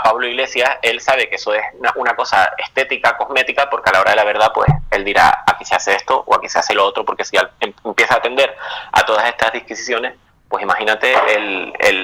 Pablo 0.04 0.26
Iglesias, 0.26 0.70
él 0.82 1.00
sabe 1.00 1.28
que 1.28 1.36
eso 1.36 1.54
es 1.54 1.62
una, 1.94 2.14
cosa 2.16 2.52
estética, 2.58 3.16
cosmética, 3.16 3.68
porque 3.68 3.90
a 3.90 3.92
la 3.92 4.00
hora 4.00 4.10
de 4.10 4.16
la 4.16 4.24
verdad, 4.24 4.52
pues 4.54 4.70
él 4.90 5.04
dirá, 5.04 5.44
aquí 5.46 5.64
se 5.64 5.74
hace 5.74 5.94
esto 5.94 6.24
o 6.26 6.34
aquí 6.34 6.48
se 6.48 6.58
hace 6.58 6.74
lo 6.74 6.84
otro, 6.84 7.04
porque 7.04 7.24
si 7.24 7.36
em, 7.36 7.72
empieza 7.84 8.14
a 8.14 8.18
atender 8.18 8.56
a 8.92 9.02
todas 9.02 9.26
estas 9.26 9.52
disquisiciones, 9.52 10.14
pues 10.48 10.62
imagínate 10.62 11.14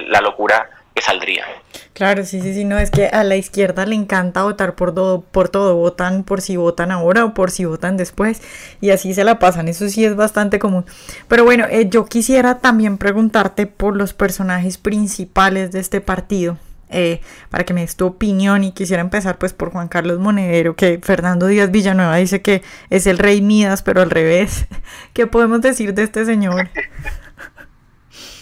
la 0.08 0.20
locura 0.20 0.70
que 0.96 1.02
saldría. 1.02 1.44
Claro, 1.92 2.24
sí, 2.24 2.40
sí, 2.40 2.54
sí, 2.54 2.64
no, 2.64 2.78
es 2.78 2.90
que 2.90 3.06
a 3.06 3.22
la 3.22 3.36
izquierda 3.36 3.84
le 3.84 3.94
encanta 3.94 4.44
votar 4.44 4.74
por 4.74 4.94
todo, 4.94 5.20
por 5.20 5.50
todo, 5.50 5.76
votan 5.76 6.24
por 6.24 6.40
si 6.40 6.56
votan 6.56 6.90
ahora 6.90 7.26
o 7.26 7.34
por 7.34 7.50
si 7.50 7.66
votan 7.66 7.98
después 7.98 8.40
y 8.80 8.90
así 8.90 9.12
se 9.12 9.22
la 9.22 9.38
pasan, 9.38 9.68
eso 9.68 9.88
sí 9.90 10.06
es 10.06 10.16
bastante 10.16 10.58
común. 10.58 10.86
Pero 11.28 11.44
bueno, 11.44 11.66
eh, 11.70 11.88
yo 11.90 12.06
quisiera 12.06 12.60
también 12.60 12.96
preguntarte 12.96 13.66
por 13.66 13.94
los 13.94 14.14
personajes 14.14 14.78
principales 14.78 15.70
de 15.70 15.80
este 15.80 16.00
partido. 16.00 16.58
Eh, 16.88 17.20
para 17.50 17.64
que 17.64 17.74
me 17.74 17.80
des 17.80 17.96
tu 17.96 18.06
opinión 18.06 18.62
y 18.62 18.70
quisiera 18.70 19.02
empezar 19.02 19.38
pues 19.38 19.52
por 19.52 19.72
Juan 19.72 19.88
Carlos 19.88 20.20
Monedero, 20.20 20.76
que 20.76 21.00
Fernando 21.02 21.48
Díaz 21.48 21.72
Villanueva 21.72 22.14
dice 22.14 22.42
que 22.42 22.62
es 22.90 23.08
el 23.08 23.18
rey 23.18 23.42
Midas, 23.42 23.82
pero 23.82 24.02
al 24.02 24.10
revés. 24.10 24.66
¿Qué 25.12 25.26
podemos 25.26 25.60
decir 25.60 25.94
de 25.94 26.04
este 26.04 26.24
señor? 26.24 26.68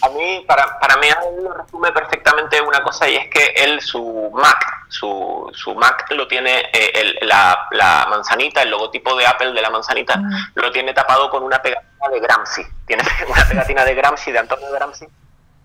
a 0.04 0.08
mí, 0.11 0.44
para, 0.46 0.78
para 0.78 0.96
mí, 0.99 1.08
lo 1.42 1.54
resume 1.54 1.90
perfectamente 1.92 2.61
una 2.61 2.82
cosa 2.82 3.08
y 3.08 3.16
es 3.16 3.28
que 3.28 3.54
él, 3.56 3.80
su 3.80 4.30
Mac, 4.34 4.87
su, 4.88 5.50
su 5.54 5.75
Mac 5.75 6.06
lo 6.11 6.28
tiene, 6.28 6.68
eh, 6.73 7.16
la, 7.23 7.66
la, 7.70 8.06
manzanita, 8.11 8.62
el 8.62 8.70
logotipo 8.70 9.16
de 9.16 9.26
Apple 9.26 9.52
de 9.52 9.62
la 9.62 9.70
manzanita, 9.70 10.20
lo 10.54 10.70
tiene 10.70 10.92
tapado 10.92 11.30
con 11.30 11.42
una 11.42 11.62
pegatina 11.62 12.08
de 12.11 12.20
Gramsci. 12.20 12.62
Tiene 12.87 13.02
una 13.28 13.49
pegatina 13.49 13.84
de 13.84 13.94
Gramsci, 13.94 14.30
de 14.30 14.40
Antonio 14.40 14.70
Gramsci, 14.73 15.06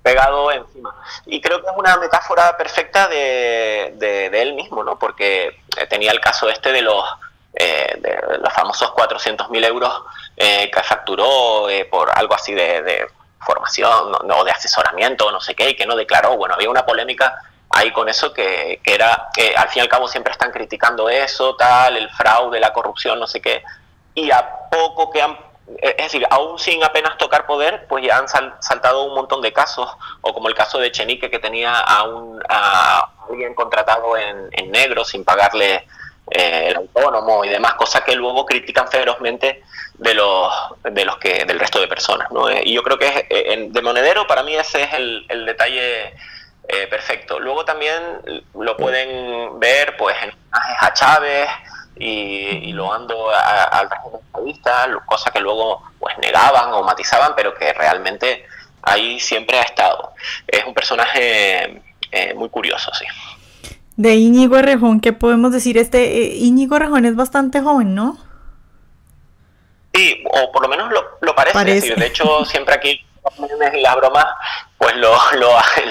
pegado 0.02 0.52
encima. 0.54 0.96
Y 1.26 1.42
creo 1.42 1.62
que 1.62 1.68
es 1.68 1.76
una 1.76 1.98
metáfora 1.98 2.56
perfecta 2.56 3.10
de, 3.10 3.94
de, 3.98 4.42
él 4.42 4.54
mismo, 4.54 4.86
¿no? 4.86 4.98
Porque 4.98 5.48
eh, 5.48 5.88
tenía 5.90 6.12
el 6.12 6.22
caso 6.22 6.50
este 6.50 6.72
de 6.72 6.82
los, 6.82 7.04
eh, 7.56 7.98
de 8.00 8.38
los 8.40 8.54
famosos 8.54 8.92
400.000 8.92 9.66
euros 9.66 10.04
que 10.38 10.84
facturó 10.84 11.68
por 11.92 12.18
algo 12.18 12.34
así 12.34 12.54
de 12.54 13.10
formación 13.40 14.12
no, 14.26 14.44
de 14.44 14.52
asesoramiento, 14.52 15.32
no 15.32 15.40
sé 15.40 15.56
qué, 15.56 15.70
y 15.70 15.76
que 15.76 15.86
no 15.86 15.96
declaró. 15.96 16.38
Bueno, 16.38 16.56
había 16.56 16.70
una 16.70 16.86
polémica 16.86 17.42
ahí 17.70 17.92
con 17.92 18.10
eso 18.10 18.34
que, 18.34 18.82
que, 18.84 18.96
era 18.96 19.30
que 19.34 19.56
al 19.56 19.70
fin 19.70 19.80
y 19.80 19.82
al 19.82 19.90
cabo 19.90 20.08
siempre 20.08 20.32
están 20.32 20.52
criticando 20.52 21.10
eso, 21.10 21.56
tal, 21.56 21.98
el 21.98 22.10
fraude, 22.10 22.60
la 22.60 22.74
corrupción, 22.74 23.20
no 23.20 23.28
sé 23.28 23.42
qué, 23.42 23.64
y 24.16 24.32
a 24.32 24.68
poco 24.72 25.12
que 25.12 25.22
han, 25.22 25.38
es 25.78 25.98
decir, 25.98 26.26
aún 26.32 26.58
sin 26.58 26.84
apenas 26.84 27.18
tocar 27.18 27.46
poder, 27.46 27.86
pues 27.88 28.04
ya 28.04 28.18
han 28.18 28.28
saltado 28.28 29.04
un 29.04 29.14
montón 29.14 29.42
de 29.42 29.54
casos, 29.54 29.88
o 30.22 30.34
como 30.34 30.50
el 30.50 30.56
caso 30.56 30.80
de 30.80 30.92
Chenique 30.92 31.30
que 31.30 31.40
tenía 31.40 31.80
a, 31.80 32.04
un, 32.04 32.42
a 32.50 33.08
alguien 33.30 33.54
contratado 33.54 34.18
en 34.18 34.72
negro 34.72 35.06
sin 35.06 35.24
pagarle 35.24 35.86
eh, 36.32 36.68
el 36.70 36.76
autónomo 36.76 37.44
y 37.44 37.50
demás, 37.50 37.74
cosas 37.74 38.04
que 38.04 38.16
luego 38.16 38.46
critican 38.46 38.88
ferozmente 38.88 39.64
de 39.96 40.14
los, 40.14 40.54
de 40.84 41.04
los 41.04 41.18
que 41.18 41.44
del 41.46 41.60
resto 41.60 41.80
de 41.80 41.88
personas. 41.88 42.30
¿no? 42.32 42.50
Eh, 42.50 42.62
y 42.66 42.74
yo 42.74 42.84
creo 42.84 43.00
que 43.00 43.28
eh, 43.30 43.68
de 43.70 43.82
Monedero 43.82 44.28
para 44.28 44.44
mí 44.44 44.56
ese 44.56 44.84
es 44.84 44.94
el, 44.94 45.46
detalle 45.46 46.14
perfecto. 46.92 47.40
Luego 47.40 47.66
también 47.66 48.44
lo 48.54 48.78
pueden 48.78 49.60
ver 49.60 49.98
pues 49.98 50.16
en 50.22 50.32
a 50.52 50.94
Chávez 50.94 51.50
y, 51.96 52.72
lo 52.74 52.94
ando 52.94 53.32
al 53.32 53.90
régimen 53.90 54.22
estadista, 54.24 54.88
cosas 55.08 55.34
que 55.34 55.40
luego 55.40 55.82
pues 55.98 56.16
negaban 56.20 56.72
o 56.74 56.84
matizaban, 56.84 57.34
pero 57.36 57.56
que 57.56 57.74
realmente 57.74 58.46
ahí 58.84 59.20
siempre 59.20 59.58
ha 59.58 59.64
estado. 59.64 60.14
Es 60.48 60.64
un 60.64 60.76
personaje 60.76 61.82
muy 62.36 62.50
curioso, 62.50 62.92
sí 62.94 63.06
de 64.00 64.16
Íñigo 64.16 64.56
Errejón, 64.56 65.02
¿qué 65.02 65.12
podemos 65.12 65.52
decir? 65.52 65.78
Este 65.78 66.02
eh, 66.06 66.36
Íñigo 66.38 66.78
Errejón 66.78 67.04
es 67.04 67.18
bastante 67.18 67.60
joven, 67.60 67.96
¿no? 67.96 68.18
Sí, 69.94 70.24
o 70.32 70.54
por 70.54 70.62
lo 70.62 70.70
menos 70.70 70.90
lo, 71.20 71.36
parece. 71.36 71.96
de 71.96 72.06
hecho, 72.06 72.46
siempre 72.46 72.76
aquí 72.76 73.06
las 73.74 73.96
bromas, 73.98 74.26
pues 74.78 74.96
lo, 74.96 75.18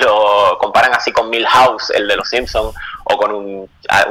lo, 0.01 0.57
comparan 0.57 0.95
así 0.95 1.13
con 1.13 1.29
Milhouse, 1.29 1.91
el 1.91 2.09
de 2.09 2.17
los 2.17 2.31
Simpsons, 2.31 2.75
o 3.05 3.17
con 3.19 3.31
un, 3.31 3.71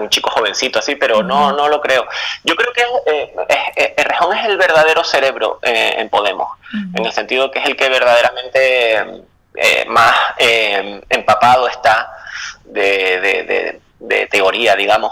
chico 0.09 0.29
jovencito 0.29 0.77
así, 0.77 0.95
pero 0.95 1.23
no, 1.23 1.51
no 1.53 1.67
lo 1.67 1.81
creo. 1.81 2.05
Yo 2.43 2.55
creo 2.55 2.71
que 2.73 2.83
eh, 3.11 3.33
eh, 3.77 3.95
Errejón 3.97 4.37
es 4.37 4.45
el 4.45 4.57
verdadero 4.57 5.03
cerebro 5.03 5.57
en 5.63 6.07
Podemos, 6.09 6.55
en 6.93 7.03
el 7.03 7.11
sentido 7.11 7.49
que 7.49 7.57
es 7.57 7.65
el 7.65 7.75
que 7.75 7.89
verdaderamente 7.89 9.23
más 9.87 10.15
empapado 11.09 11.67
está 11.67 12.11
de, 12.63 13.19
de 13.19 13.81
teoría, 14.29 14.75
digamos. 14.75 15.11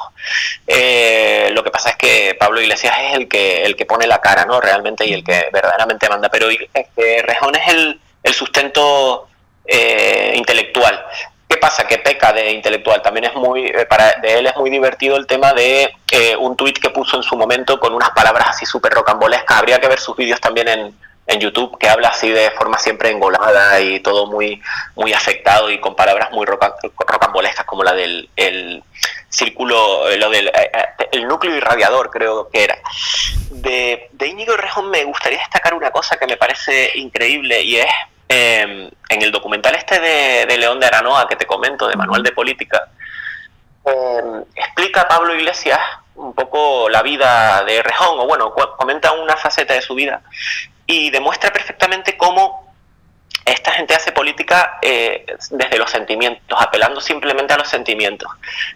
Eh, 0.68 1.50
lo 1.54 1.64
que 1.64 1.72
pasa 1.72 1.90
es 1.92 1.96
que 1.96 2.36
Pablo 2.40 2.62
Iglesias 2.62 2.96
es 3.04 3.16
el 3.16 3.28
que, 3.28 3.64
el 3.64 3.76
que 3.76 3.86
pone 3.86 4.08
la 4.08 4.20
cara, 4.20 4.46
¿no? 4.46 4.62
Realmente 4.62 5.06
y 5.06 5.14
el 5.14 5.24
que 5.24 5.50
verdaderamente 5.52 6.10
manda. 6.10 6.30
Pero 6.30 6.48
este, 6.50 7.22
Rejón 7.24 7.56
es 7.56 7.68
el, 7.70 8.00
el 8.24 8.34
sustento 8.34 9.28
eh, 9.66 10.34
intelectual. 10.36 11.04
¿Qué 11.48 11.58
pasa? 11.58 11.86
Que 11.86 12.00
peca 12.00 12.34
de 12.34 12.52
intelectual. 12.52 13.02
También 13.02 13.26
es 13.26 13.36
muy, 13.36 13.68
eh, 13.68 13.86
para 13.88 14.14
de 14.22 14.40
él 14.40 14.48
es 14.48 14.56
muy 14.56 14.70
divertido 14.70 15.16
el 15.16 15.28
tema 15.28 15.54
de 15.54 15.94
eh, 16.12 16.36
un 16.36 16.56
tuit 16.56 16.80
que 16.80 16.90
puso 16.90 17.18
en 17.18 17.24
su 17.24 17.36
momento 17.36 17.80
con 17.80 17.94
unas 17.94 18.10
palabras 18.12 18.50
así 18.50 18.66
súper 18.66 18.94
rocambolescas. 18.94 19.58
Habría 19.58 19.80
que 19.80 19.88
ver 19.88 20.00
sus 20.00 20.16
vídeos 20.16 20.42
también 20.42 20.68
en, 20.68 20.96
en 21.28 21.40
YouTube, 21.40 21.78
que 21.80 21.90
habla 21.90 22.10
así 22.10 22.30
de 22.30 22.52
forma 22.52 22.78
siempre 22.78 23.10
engolada 23.10 23.80
y 23.82 24.00
todo 24.00 24.28
muy, 24.28 24.62
muy 24.96 25.14
afectado 25.14 25.70
y 25.72 25.80
con 25.80 25.96
palabras 25.96 26.32
muy 26.32 26.46
rocambolescas 26.46 27.66
como 27.66 27.84
la 27.84 27.94
del 27.94 28.30
el 28.36 28.84
círculo, 29.30 30.16
lo 30.18 30.30
del 30.30 30.52
el 31.12 31.28
núcleo 31.28 31.56
irradiador, 31.56 32.10
creo 32.10 32.50
que 32.50 32.64
era. 32.64 32.78
De, 33.50 34.10
de 34.12 34.28
Íñigo 34.28 34.56
Rejón 34.56 34.90
me 34.90 35.04
gustaría 35.04 35.40
destacar 35.40 35.74
una 35.74 35.92
cosa 35.92 36.18
que 36.18 36.28
me 36.28 36.38
parece 36.38 36.92
increíble 36.96 37.62
y 37.62 37.78
es 37.78 37.90
Em, 38.28 38.90
en 39.10 39.22
el 39.22 39.32
documental 39.32 39.76
este 39.76 40.00
de, 40.00 40.58
León 40.58 40.80
de 40.80 40.88
Aranoa 40.88 41.28
que 41.28 41.36
te 41.36 41.46
comento, 41.46 41.88
de 41.88 41.96
Manual 41.96 42.24
de 42.24 42.32
Política, 42.32 42.90
em, 43.86 44.44
explica 44.56 45.08
Pablo 45.08 45.36
Iglesias 45.36 45.80
un 46.16 46.34
poco 46.34 46.90
la 46.90 47.04
vida 47.04 47.64
de 47.66 47.84
Rejón, 47.84 48.20
o 48.20 48.26
bueno, 48.26 48.52
comenta 48.78 49.12
una 49.12 49.36
faceta 49.36 49.76
de 49.76 49.82
su 49.82 49.94
vida 49.94 50.22
y 50.88 51.10
demuestra 51.10 51.52
perfectamente 51.52 52.18
cómo 52.18 52.74
esta 53.46 53.72
gente 53.72 53.94
hace 53.94 54.12
política 54.12 54.80
eh, 54.82 55.26
desde 55.52 55.78
los 55.78 55.92
sentimientos, 55.92 56.58
apelando 56.60 57.00
simplemente 57.00 57.54
a 57.54 57.58
los 57.58 57.68
sentimientos. 57.68 58.30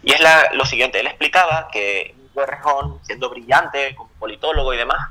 Y 0.04 0.14
es 0.14 0.20
la, 0.20 0.52
lo 0.54 0.66
siguiente, 0.66 1.00
él 1.00 1.08
explicaba 1.08 1.68
que 1.72 2.16
Rejón, 2.36 3.00
siendo 3.04 3.30
brillante 3.30 3.96
como 3.96 4.10
politólogo 4.20 4.74
y 4.74 4.78
demás, 4.78 5.10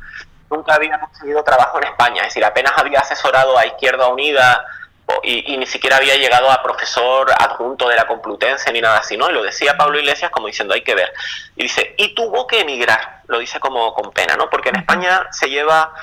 nunca 0.51 0.75
había 0.75 0.99
conseguido 0.99 1.43
trabajo 1.43 1.79
en 1.79 1.89
España, 1.89 2.23
es 2.23 2.29
decir, 2.29 2.45
apenas 2.45 2.73
había 2.77 3.01
asesorado 3.01 3.59
a 3.59 3.67
Izquierda 3.67 4.09
Unida 4.09 4.65
y, 5.23 5.57
ni 5.57 5.67
siquiera 5.67 5.97
había 5.97 6.17
llegado 6.17 6.51
a 6.51 6.63
profesor 6.63 7.31
adjunto 7.39 7.89
de 7.89 7.97
la 7.97 8.07
Complutense 8.07 8.71
ni 8.73 8.81
nada 8.81 8.99
así, 8.99 9.17
¿no? 9.17 9.31
Y 9.31 9.33
lo 9.33 9.43
decía 9.43 9.77
Pablo 9.77 9.99
Iglesias 9.99 10.31
como 10.31 10.47
diciendo, 10.47 10.75
hay 10.75 10.83
que 10.83 10.95
ver. 10.95 11.13
Y 11.57 11.63
dice, 11.63 11.95
y 11.97 12.15
tuvo 12.15 12.47
que 12.47 12.61
emigrar, 12.61 13.23
lo 13.27 13.39
dice 13.39 13.59
como 13.59 13.95
con 13.95 14.13
pena, 14.13 14.37
¿no? 14.37 14.51
Porque 14.51 14.69
en 14.69 14.77
España 14.77 15.27
se 15.31 15.49
lleva 15.49 15.95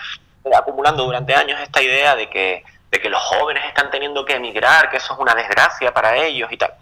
acumulando 0.53 1.03
durante 1.03 1.33
años 1.33 1.59
esta 1.61 1.81
idea 1.81 2.15
de 2.15 2.29
que, 2.29 2.63
de 2.91 2.99
que 2.99 3.09
los 3.09 3.21
jóvenes 3.21 3.63
están 3.65 3.89
teniendo 3.89 4.25
que 4.25 4.35
emigrar, 4.35 4.89
que 4.89 4.97
eso 4.97 5.13
es 5.13 5.19
una 5.19 5.33
desgracia 5.33 5.93
para 5.93 6.15
ellos 6.17 6.51
y 6.51 6.57
tal. 6.57 6.73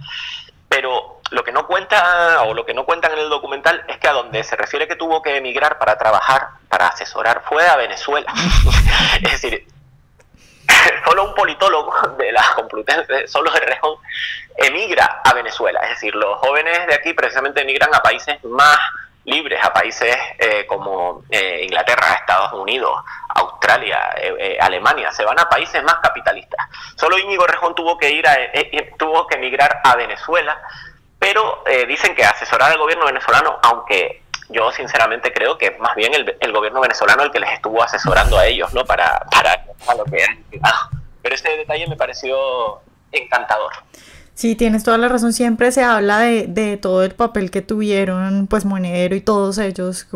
Pero 0.68 1.22
lo 1.32 1.44
que 1.44 1.52
no 1.52 1.68
cuenta 1.68 2.44
o 2.44 2.54
lo 2.54 2.66
que 2.66 2.74
no 2.74 2.86
cuentan 2.86 3.14
en 3.14 3.20
el 3.20 3.30
documental 3.30 3.84
es 3.88 3.98
que 3.98 4.08
a 4.08 4.14
donde 4.14 4.44
se 4.44 4.56
refiere 4.56 4.88
que 4.88 4.96
tuvo 4.96 5.22
que 5.22 5.38
emigrar 5.38 5.78
para 5.78 5.98
trabajar, 5.98 6.48
para 6.68 6.88
asesorar, 6.88 7.44
fue 7.48 7.68
a 7.68 7.76
Venezuela. 7.76 8.32
es 9.22 9.32
decir, 9.32 9.68
solo 11.06 11.26
un 11.26 11.36
politólogo 11.36 11.94
de 12.18 12.32
la 12.32 12.44
Complutense, 12.56 13.28
solo 13.28 13.52
de 13.52 13.60
Rejón, 13.60 13.98
emigra 14.58 15.22
a 15.24 15.34
Venezuela. 15.34 15.80
Es 15.82 15.90
decir, 15.92 16.16
los 16.16 16.40
jóvenes 16.40 16.88
de 16.88 16.96
aquí 16.96 17.14
precisamente 17.14 17.62
emigran 17.62 17.94
a 17.94 18.02
países 18.02 18.44
más 18.44 18.78
libres, 19.26 19.64
a 19.64 19.72
países 19.72 20.16
eh, 20.38 20.66
como 20.68 21.24
eh, 21.30 21.62
Inglaterra, 21.64 22.14
Estados 22.14 22.54
Unidos, 22.54 23.02
Australia, 23.36 24.14
eh, 24.18 24.58
Alemania, 24.60 25.12
se 25.12 25.24
van 25.24 25.40
a 25.40 25.50
países 25.50 25.82
más 25.84 25.96
capitalistas. 25.96 26.68
Solo 26.96 27.18
Íñigo 27.18 27.48
Rejón 27.48 27.74
tuvo 27.76 27.98
que 27.98 28.12
ir 28.12 28.28
a, 28.28 28.38
tuvo 28.98 29.26
que 29.28 29.36
emigrar 29.36 29.82
a 29.84 29.96
Venezuela 29.96 30.62
pero 31.24 31.64
eh, 31.66 31.86
dicen 31.86 32.14
que 32.16 32.26
asesorar 32.26 32.74
al 32.74 32.78
gobierno 32.78 33.06
venezolano, 33.06 33.58
aunque 33.64 34.24
yo 34.50 34.74
sinceramente 34.74 35.32
creo 35.32 35.58
que 35.58 35.72
más 35.80 35.96
bien 35.96 36.12
el, 36.14 36.52
gobierno 36.52 36.82
venezolano 36.82 37.24
el 37.24 37.32
que 37.32 37.40
les 37.40 37.50
estuvo 37.54 37.82
asesorando 37.82 38.38
a 38.38 38.46
ellos, 38.46 38.74
¿no? 38.74 38.84
Para, 38.84 39.26
para, 39.32 39.64
lo 39.98 40.04
que 40.04 40.22
han 40.22 40.44
Pero 41.22 41.34
ese 41.34 41.56
detalle 41.56 41.88
me 41.88 41.96
pareció 41.96 42.82
encantador. 43.14 43.72
Sí, 44.36 44.56
tienes 44.56 44.84
toda 44.84 44.98
la 44.98 45.10
razón. 45.10 45.32
Siempre 45.32 45.72
se 45.72 45.84
habla 45.84 46.20
de, 46.20 46.48
de, 46.48 46.78
todo 46.78 47.04
el 47.04 47.12
papel 47.12 47.52
que 47.52 47.62
tuvieron, 47.62 48.48
pues 48.48 48.66
Monedero 48.66 49.16
y 49.16 49.22
todos 49.22 49.60
ellos, 49.60 50.08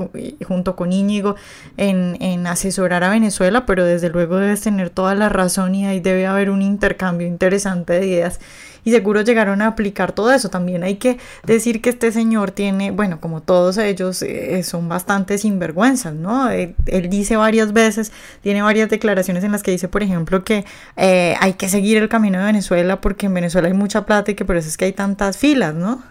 junto 0.47 0.75
con 0.75 0.91
Íñigo, 0.91 1.35
en, 1.77 2.17
en, 2.19 2.47
asesorar 2.47 3.03
a 3.03 3.09
Venezuela, 3.09 3.67
pero 3.67 3.85
desde 3.85 4.09
luego 4.09 4.37
debes 4.37 4.61
tener 4.61 4.89
toda 4.89 5.13
la 5.13 5.29
razón 5.29 5.75
y 5.75 5.85
ahí 5.85 5.99
debe 5.99 6.25
haber 6.25 6.49
un 6.49 6.63
intercambio 6.63 7.27
interesante 7.27 7.93
de 7.93 8.07
ideas 8.07 8.39
y 8.87 8.91
seguro 8.91 9.19
llegaron 9.19 9.61
a 9.61 9.67
aplicar 9.67 10.13
todo 10.13 10.31
eso. 10.31 10.49
También 10.49 10.81
hay 10.81 10.95
que 10.95 11.17
decir 11.43 11.81
que 11.81 11.89
este 11.89 12.13
señor 12.13 12.51
tiene, 12.51 12.91
bueno, 12.91 13.19
como 13.19 13.41
todos 13.41 13.77
ellos, 13.77 14.21
eh, 14.21 14.63
son 14.63 14.87
bastante 14.87 15.37
sinvergüenzas, 15.37 16.13
¿no? 16.13 16.49
Eh, 16.49 16.73
él, 16.85 17.09
dice 17.09 17.35
varias 17.35 17.73
veces, 17.73 18.13
tiene 18.41 18.61
varias 18.61 18.89
declaraciones 18.89 19.43
en 19.43 19.51
las 19.51 19.61
que 19.61 19.71
dice, 19.71 19.89
por 19.89 20.03
ejemplo, 20.03 20.45
que 20.45 20.63
eh, 20.95 21.35
hay 21.41 21.55
que 21.55 21.67
seguir 21.67 21.97
el 21.97 22.07
camino 22.07 22.39
de 22.39 22.45
Venezuela 22.45 23.01
porque 23.01 23.25
en 23.25 23.33
Venezuela 23.33 23.67
hay 23.67 23.73
mucha 23.73 24.05
plata 24.05 24.31
y 24.31 24.35
que 24.35 24.45
por 24.45 24.55
eso 24.55 24.69
es 24.69 24.77
que 24.77 24.85
hay 24.85 24.93
tantas 24.93 25.35
filas, 25.35 25.73
¿no? 25.73 26.01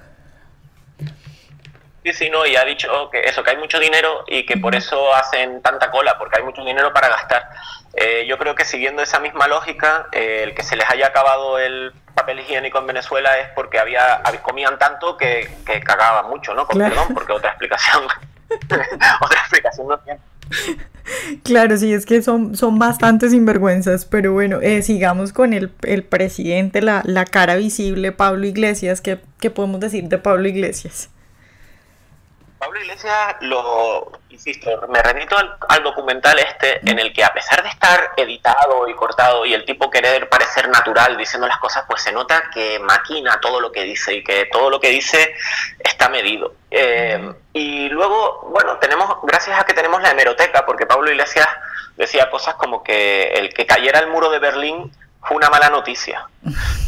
Sí, 2.05 2.13
sí, 2.13 2.29
no, 2.29 2.45
y 2.45 2.57
ha 2.57 2.65
dicho 2.67 3.09
que 3.11 3.21
eso, 3.21 3.43
que 3.43 3.53
hay 3.53 3.57
mucho 3.57 3.81
dinero 3.81 4.23
y 4.27 4.45
que 4.45 4.59
por 4.59 4.75
eso 4.75 5.15
hacen 5.15 5.63
tanta 5.63 5.91
cola, 5.91 6.19
porque 6.19 6.37
hay 6.37 6.45
mucho 6.45 6.63
dinero 6.63 6.93
para 6.93 7.09
gastar. 7.09 7.49
Eh, 8.09 8.25
yo 8.29 8.39
creo 8.39 8.55
que 8.55 8.65
siguiendo 8.65 9.03
esa 9.03 9.19
misma 9.19 9.49
lógica, 9.49 10.07
eh, 10.13 10.43
el 10.45 10.55
que 10.55 10.63
se 10.63 10.77
les 10.77 10.89
haya 10.89 11.09
acabado 11.09 11.59
el 11.59 11.93
papel 12.15 12.39
higiénico 12.39 12.79
en 12.79 12.87
Venezuela 12.87 13.37
es 13.41 13.49
porque 13.49 13.81
había, 13.81 14.23
comían 14.43 14.79
tanto 14.79 15.17
que, 15.17 15.51
que 15.67 15.81
cagaban 15.81 16.31
mucho, 16.31 16.55
¿no? 16.55 16.69
Con 16.69 16.79
perdón, 16.79 17.09
porque 17.13 17.33
otra 17.33 17.51
explicación, 17.51 18.05
otra 19.21 19.41
explicación 19.41 19.89
no 19.89 19.99
tiene. 19.99 20.21
Claro, 21.43 21.77
sí, 21.77 21.93
es 21.93 22.07
que 22.07 22.23
son, 22.23 22.57
son 22.57 22.79
bastante 22.79 23.29
sinvergüenzas, 23.29 24.05
pero 24.05 24.33
bueno, 24.33 24.61
eh, 24.63 24.83
sigamos 24.83 25.33
con 25.33 25.53
el, 25.53 25.73
el 25.83 26.05
presidente, 26.05 26.83
la, 26.83 27.03
la, 27.05 27.25
cara 27.25 27.57
visible, 27.57 28.13
Pablo 28.13 28.47
Iglesias. 28.47 29.01
¿Qué, 29.01 29.21
¿Qué 29.41 29.51
podemos 29.51 29.81
decir 29.81 30.05
de 30.05 30.19
Pablo 30.19 30.47
Iglesias? 30.47 31.11
Pablo 32.59 32.81
Iglesias, 32.81 33.37
lo 33.41 34.13
insisto, 34.37 34.87
me 34.89 35.03
remito 35.03 35.37
al, 35.37 35.83
documental 35.83 36.39
este 36.39 36.81
en 36.89 36.99
el 36.99 37.13
que 37.13 37.25
a 37.25 37.33
pesar 37.33 37.63
de 37.63 37.69
estar 37.69 38.13
editado 38.17 38.89
y 38.89 38.95
cortado 38.95 39.47
y 39.47 39.55
el 39.55 39.65
tipo 39.65 39.91
querer 39.91 40.29
parecer 40.29 40.69
natural 40.69 41.17
diciendo 41.17 41.47
las 41.47 41.59
cosas, 41.59 41.85
pues 41.89 42.03
se 42.03 42.13
nota 42.13 42.51
que 42.53 42.79
maquina 42.79 43.41
todo 43.41 43.61
lo 43.61 43.73
que 43.73 43.83
dice 43.83 44.15
y 44.15 44.25
que 44.25 44.47
todo 44.47 44.71
lo 44.71 44.81
que 44.81 44.91
dice 44.91 45.35
está 45.79 46.09
medido. 46.09 46.55
Eh, 46.71 47.33
y 47.53 47.89
luego, 47.89 48.49
bueno, 48.51 48.79
tenemos, 48.79 49.19
gracias 49.23 49.59
a 49.59 49.65
que 49.65 49.75
tenemos 49.75 50.03
la 50.03 50.11
hemeroteca, 50.11 50.67
porque 50.67 50.87
Pablo 50.87 51.11
Iglesias 51.11 51.49
decía 51.97 52.31
cosas 52.31 52.55
como 52.57 52.83
que 52.83 53.29
el 53.35 53.55
que 53.55 53.67
cayera 53.67 54.01
el 54.01 54.09
muro 54.09 54.31
de 54.31 54.39
Berlín 54.39 54.93
fue 55.23 55.37
una 55.37 55.51
mala 55.51 55.71
noticia. 55.71 56.27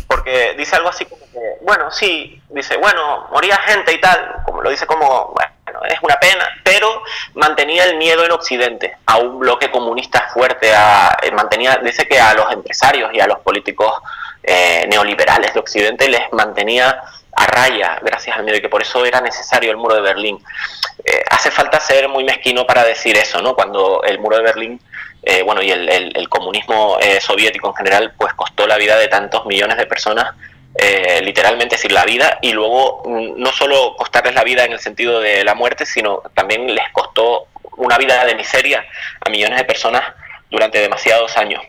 Porque 0.06 0.54
dice 0.56 0.76
algo 0.76 0.88
así 0.88 1.04
como 1.06 1.24
que, 1.32 1.58
bueno, 1.62 1.90
sí, 1.90 2.42
dice, 2.50 2.76
bueno, 2.76 3.28
moría 3.30 3.56
gente 3.58 3.92
y 3.92 4.00
tal, 4.00 4.36
como 4.44 4.62
lo 4.62 4.70
dice 4.70 4.86
como, 4.86 5.32
bueno, 5.34 5.52
es 5.88 5.98
una 6.02 6.16
pena, 6.16 6.46
pero 6.62 7.02
mantenía 7.34 7.84
el 7.84 7.96
miedo 7.96 8.24
en 8.24 8.32
Occidente 8.32 8.96
a 9.06 9.18
un 9.18 9.38
bloque 9.38 9.70
comunista 9.70 10.28
fuerte, 10.32 10.74
a, 10.74 11.16
eh, 11.22 11.30
mantenía, 11.30 11.78
dice 11.82 12.06
que 12.06 12.18
a 12.18 12.34
los 12.34 12.52
empresarios 12.52 13.10
y 13.12 13.20
a 13.20 13.26
los 13.26 13.38
políticos 13.40 13.92
eh, 14.42 14.86
neoliberales 14.88 15.52
de 15.52 15.60
Occidente 15.60 16.08
les 16.08 16.32
mantenía 16.32 17.02
a 17.32 17.46
raya 17.46 17.98
gracias 18.02 18.36
al 18.36 18.44
miedo 18.44 18.58
y 18.58 18.60
que 18.60 18.68
por 18.68 18.82
eso 18.82 19.04
era 19.04 19.20
necesario 19.20 19.70
el 19.70 19.76
muro 19.76 19.94
de 19.94 20.00
Berlín. 20.00 20.42
Eh, 21.04 21.22
hace 21.30 21.50
falta 21.50 21.78
ser 21.80 22.08
muy 22.08 22.24
mezquino 22.24 22.66
para 22.66 22.84
decir 22.84 23.16
eso, 23.16 23.40
¿no? 23.40 23.54
Cuando 23.54 24.02
el 24.02 24.18
muro 24.18 24.36
de 24.36 24.42
Berlín 24.42 24.80
eh, 25.22 25.42
bueno, 25.42 25.62
y 25.62 25.70
el, 25.70 26.28
comunismo 26.28 26.96
eh, 27.00 27.20
soviético 27.20 27.68
en 27.68 27.74
general, 27.74 28.14
pues 28.16 28.32
costó 28.34 28.66
la 28.66 28.76
vida 28.76 28.96
de 28.96 29.08
tantos 29.08 29.44
millones 29.46 29.76
de 29.76 29.86
personas, 29.86 30.34
eh, 30.80 31.20
literalmente 31.22 31.74
decir 31.74 31.90
la 31.90 32.04
vida, 32.04 32.38
y 32.40 32.52
luego 32.52 33.02
mm, 33.04 33.40
no 33.40 33.50
solo 33.50 33.96
costarles 33.96 34.34
la 34.34 34.44
vida 34.44 34.64
en 34.64 34.72
el 34.72 34.78
sentido 34.78 35.20
de 35.20 35.42
la 35.42 35.54
muerte, 35.54 35.84
sino 35.84 36.22
también 36.34 36.72
les 36.72 36.88
costó 36.92 37.48
una 37.76 37.98
vida 37.98 38.24
de 38.24 38.36
miseria 38.36 38.86
a 39.24 39.28
millones 39.28 39.58
de 39.58 39.64
personas 39.64 40.04
durante 40.50 40.78
demasiados 40.78 41.36
años. 41.36 41.62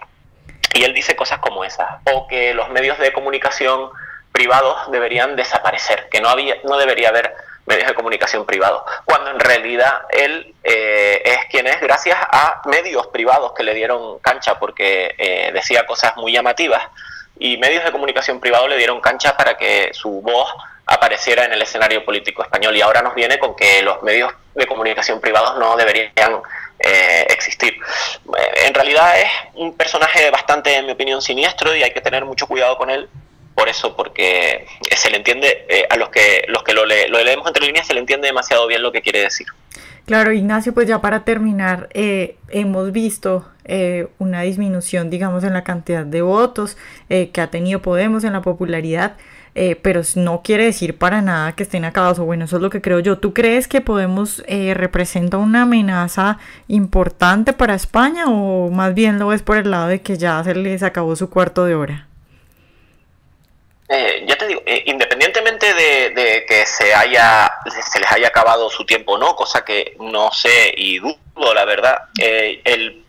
Y 0.76 0.84
él 0.84 0.94
dice 0.94 1.16
cosas 1.16 1.40
como 1.40 1.64
esas, 1.64 1.88
o 2.14 2.28
que 2.28 2.54
los 2.54 2.70
medios 2.70 3.00
de 3.00 3.12
comunicación 3.12 3.90
privados 4.32 4.92
deberían 4.92 5.36
desaparecer, 5.36 6.08
que 6.12 6.22
no, 6.22 6.30
había, 6.30 6.58
no 6.64 6.78
debería 6.78 7.10
haber 7.10 7.34
medios 7.66 7.88
de 7.88 7.96
comunicación 7.96 8.46
privados, 8.46 8.84
cuando 9.06 9.32
en 9.32 9.40
realidad 9.40 10.02
él 10.12 10.54
eh, 10.64 11.22
es 11.26 11.46
quien 11.50 11.66
es 11.66 11.82
gracias 11.82 12.18
a 12.20 12.62
medios 12.66 13.08
privados 13.08 13.54
que 13.54 13.64
le 13.64 13.74
dieron 13.74 14.20
cancha 14.20 14.60
porque 14.60 15.16
eh, 15.18 15.52
decía 15.52 15.86
cosas 15.88 16.16
muy 16.18 16.32
llamativas 16.32 16.84
y 17.40 17.58
medios 17.58 17.84
de 17.84 17.92
comunicación 17.92 18.40
privados 18.40 18.70
le 18.70 18.78
dieron 18.78 19.02
cancha 19.02 19.36
para 19.36 19.58
que 19.58 19.90
su 19.94 20.22
voz 20.22 20.54
apareciera 20.86 21.46
en 21.46 21.54
el 21.54 21.62
escenario 21.62 22.04
político 22.04 22.44
español 22.44 22.76
y 22.76 22.82
ahora 22.82 23.02
nos 23.02 23.16
viene 23.16 23.40
con 23.40 23.56
que 23.56 23.82
los 23.82 24.02
medios 24.04 24.32
de 24.56 24.68
comunicación 24.68 25.22
privados 25.22 25.58
no 25.58 25.78
deberían 25.78 26.42
eh, 26.80 27.26
existir. 27.30 27.78
En 28.66 28.74
realidad 28.74 29.20
es 29.20 29.30
un 29.54 29.76
personaje 29.76 30.30
bastante, 30.32 30.76
en 30.76 30.86
mi 30.86 30.92
opinión, 30.92 31.22
siniestro 31.22 31.76
y 31.76 31.84
hay 31.84 31.92
que 31.92 32.02
tener 32.02 32.26
mucho 32.26 32.48
cuidado 32.48 32.78
con 32.78 32.90
él 32.90 33.08
por 33.60 33.68
eso, 33.68 33.94
porque 33.96 34.66
se 34.96 35.10
le 35.10 35.18
entiende, 35.18 35.66
eh, 35.68 35.86
a 35.90 35.98
los 35.98 36.10
que, 36.10 36.46
los 36.48 36.64
que 36.64 36.74
lo, 36.74 36.86
leemos 36.86 37.46
entre 37.46 37.66
líneas, 37.66 37.86
se 37.86 37.94
le 37.94 38.00
entiende 38.00 38.28
demasiado 38.28 38.66
bien 38.68 38.82
lo 38.82 38.92
que 38.92 39.02
quiere 39.02 39.20
decir. 39.20 39.48
Claro, 40.10 40.34
Ignacio, 40.34 40.74
pues 40.74 40.88
ya 40.88 41.02
para 41.02 41.24
terminar, 41.24 41.88
eh, 41.94 42.40
hemos 42.48 42.92
visto 42.92 43.46
eh, 43.64 44.08
una 44.18 44.42
disminución, 44.42 45.12
digamos, 45.12 45.44
en 45.44 45.54
la 45.54 45.64
cantidad 45.64 46.04
de 46.04 46.24
votos 46.24 46.78
eh, 47.10 47.30
que 47.30 47.42
ha 47.42 47.52
tenido 47.52 47.84
Podemos 47.84 48.24
en 48.24 48.34
la 48.34 48.42
popularidad, 48.42 49.18
pero 49.84 50.02
no 50.16 50.42
quiere 50.42 50.64
decir 50.66 50.98
para 50.98 51.22
nada 51.22 51.52
que 51.52 51.62
estén 51.62 51.86
acabados, 51.86 52.18
bueno, 52.18 52.46
eso 52.46 52.56
es 52.56 52.62
lo 52.64 52.72
que 52.72 52.82
creo 52.82 53.00
yo. 53.02 53.20
¿Tú 53.20 53.36
crees 53.36 53.68
que 53.68 53.82
Podemos 53.82 54.44
representa 54.48 55.38
una 55.38 55.62
amenaza 55.64 56.40
importante 56.68 57.54
para 57.54 57.76
España 57.76 58.26
o 58.28 58.72
más 58.72 58.96
bien 58.96 59.20
lo 59.20 59.28
ves 59.28 59.44
por 59.44 59.58
el 59.58 59.70
lado 59.70 59.90
de 59.90 60.02
que 60.02 60.18
ya 60.18 60.44
se 60.44 60.56
les 60.56 60.82
acabó 60.82 61.16
su 61.16 61.30
cuarto 61.30 61.66
de 61.66 61.76
hora? 61.76 62.09
Eh, 63.92 64.24
ya 64.28 64.38
te 64.38 64.46
digo, 64.46 64.62
eh, 64.68 64.84
independientemente 64.86 65.74
de, 65.74 66.46
que 66.48 66.64
se 66.68 66.94
haya 66.94 67.52
se 67.92 68.00
les 68.00 68.12
haya 68.12 68.28
acabado 68.28 68.70
su 68.70 68.86
tiempo 68.86 69.14
o 69.14 69.18
no, 69.18 69.36
cosa 69.36 69.66
que 69.66 69.96
no 70.00 70.32
sé 70.32 70.72
y 70.78 71.00
dudo, 71.00 71.56
la 71.56 71.66
verdad, 71.66 71.98
eh, 72.20 72.62
el, 72.66 73.04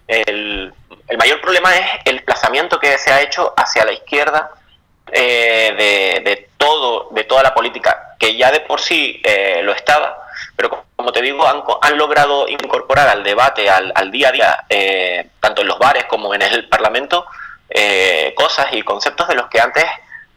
mayor 1.19 1.41
problema 1.43 1.77
es 1.77 1.87
el 2.07 2.17
desplazamiento 2.17 2.81
que 2.81 2.97
se 2.97 3.13
ha 3.13 3.21
hecho 3.21 3.53
hacia 3.59 3.85
la 3.85 3.93
izquierda 3.93 4.53
de, 5.05 6.49
todo 6.57 7.09
de 7.11 7.25
toda 7.25 7.43
la 7.43 7.53
política, 7.53 8.15
que 8.19 8.37
ya 8.37 8.51
de 8.51 8.61
por 8.61 8.81
sí 8.81 9.21
lo 9.63 9.75
estaba, 9.75 10.17
pero 10.57 10.85
como 10.97 11.13
te 11.13 11.21
digo, 11.21 11.47
han, 11.47 11.63
han 11.83 11.99
logrado 11.99 12.49
incorporar 12.49 13.09
al 13.09 13.23
debate, 13.23 13.69
al, 13.69 13.93
al 13.95 14.11
día 14.11 14.29
a 14.29 14.33
día, 14.33 14.65
tanto 15.41 15.61
en 15.61 15.69
los 15.69 15.79
bares 15.79 16.07
como 16.07 16.35
en 16.35 16.41
el 16.41 16.69
Parlamento, 16.71 17.27
cosas 18.35 18.69
y 18.73 18.81
conceptos 18.83 19.29
de 19.29 19.35
los 19.35 19.49
que 19.49 19.61
antes 19.61 19.85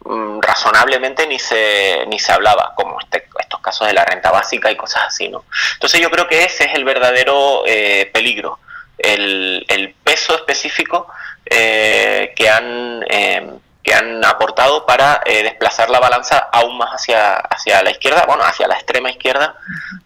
Mm, 0.06 0.40
razonablemente 0.42 1.26
ni 1.26 1.38
se, 1.38 2.04
ni 2.08 2.18
se 2.18 2.30
hablaba, 2.30 2.74
como 2.76 3.00
este, 3.00 3.26
estos 3.40 3.58
casos 3.60 3.86
de 3.86 3.94
la 3.94 4.04
renta 4.04 4.30
básica 4.30 4.70
y 4.70 4.76
cosas 4.76 5.04
así, 5.06 5.30
¿no? 5.30 5.44
Entonces 5.74 5.98
yo 5.98 6.10
creo 6.10 6.28
que 6.28 6.44
ese 6.44 6.64
es 6.64 6.74
el 6.74 6.84
verdadero 6.84 7.62
eh, 7.66 8.10
peligro, 8.12 8.58
el, 8.98 9.64
el, 9.66 9.94
peso 10.04 10.34
específico 10.34 11.08
eh, 11.46 12.34
que, 12.36 12.50
han, 12.50 13.02
eh, 13.08 13.50
que 13.82 13.94
han 13.94 14.22
aportado 14.26 14.84
para 14.84 15.22
desplazar 15.24 15.88
la 15.88 16.00
balanza 16.00 16.48
aún 16.52 16.76
más 16.76 16.90
hacia, 16.90 17.36
hacia 17.36 17.82
la 17.82 17.90
izquierda, 17.90 18.24
bueno, 18.26 18.44
hacia 18.44 18.68
la 18.68 18.74
extrema 18.74 19.10
izquierda 19.10 19.56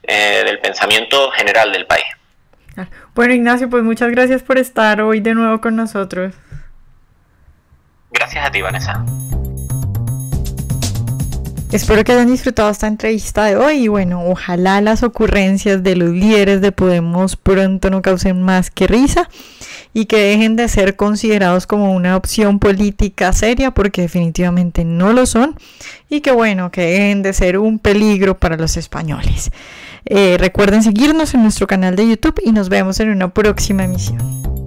del 0.02 0.60
pensamiento 0.60 1.32
general 1.32 1.72
del 1.72 1.86
país. 1.86 2.06
Bueno, 3.14 3.34
Ignacio, 3.34 3.68
pues 3.68 3.82
muchas 3.82 4.10
gracias 4.10 4.42
por 4.42 4.58
estar 4.58 5.00
hoy 5.00 5.18
de 5.18 5.34
nuevo 5.34 5.60
con 5.60 5.74
nosotros. 5.74 6.34
Gracias 8.10 8.46
a 8.46 8.50
ti, 8.50 8.62
Vanessa. 8.62 9.04
Espero 11.70 12.02
que 12.02 12.12
hayan 12.12 12.28
disfrutado 12.28 12.70
esta 12.70 12.86
entrevista 12.86 13.44
de 13.44 13.56
hoy 13.56 13.84
y 13.84 13.88
bueno, 13.88 14.24
ojalá 14.26 14.80
las 14.80 15.02
ocurrencias 15.02 15.82
de 15.82 15.96
los 15.96 16.10
líderes 16.10 16.62
de 16.62 16.72
Podemos 16.72 17.36
pronto 17.36 17.90
no 17.90 18.00
causen 18.00 18.42
más 18.42 18.70
que 18.70 18.86
risa 18.86 19.28
y 19.92 20.06
que 20.06 20.16
dejen 20.16 20.56
de 20.56 20.66
ser 20.68 20.96
considerados 20.96 21.66
como 21.66 21.92
una 21.92 22.16
opción 22.16 22.58
política 22.58 23.34
seria 23.34 23.72
porque 23.72 24.00
definitivamente 24.00 24.86
no 24.86 25.12
lo 25.12 25.26
son 25.26 25.56
y 26.08 26.22
que 26.22 26.30
bueno, 26.30 26.70
que 26.70 26.80
dejen 26.80 27.22
de 27.22 27.34
ser 27.34 27.58
un 27.58 27.78
peligro 27.78 28.38
para 28.38 28.56
los 28.56 28.78
españoles. 28.78 29.50
Eh, 30.06 30.36
recuerden 30.38 30.82
seguirnos 30.82 31.34
en 31.34 31.42
nuestro 31.42 31.66
canal 31.66 31.96
de 31.96 32.08
YouTube 32.08 32.40
y 32.42 32.52
nos 32.52 32.70
vemos 32.70 32.98
en 33.00 33.10
una 33.10 33.28
próxima 33.28 33.84
emisión. 33.84 34.57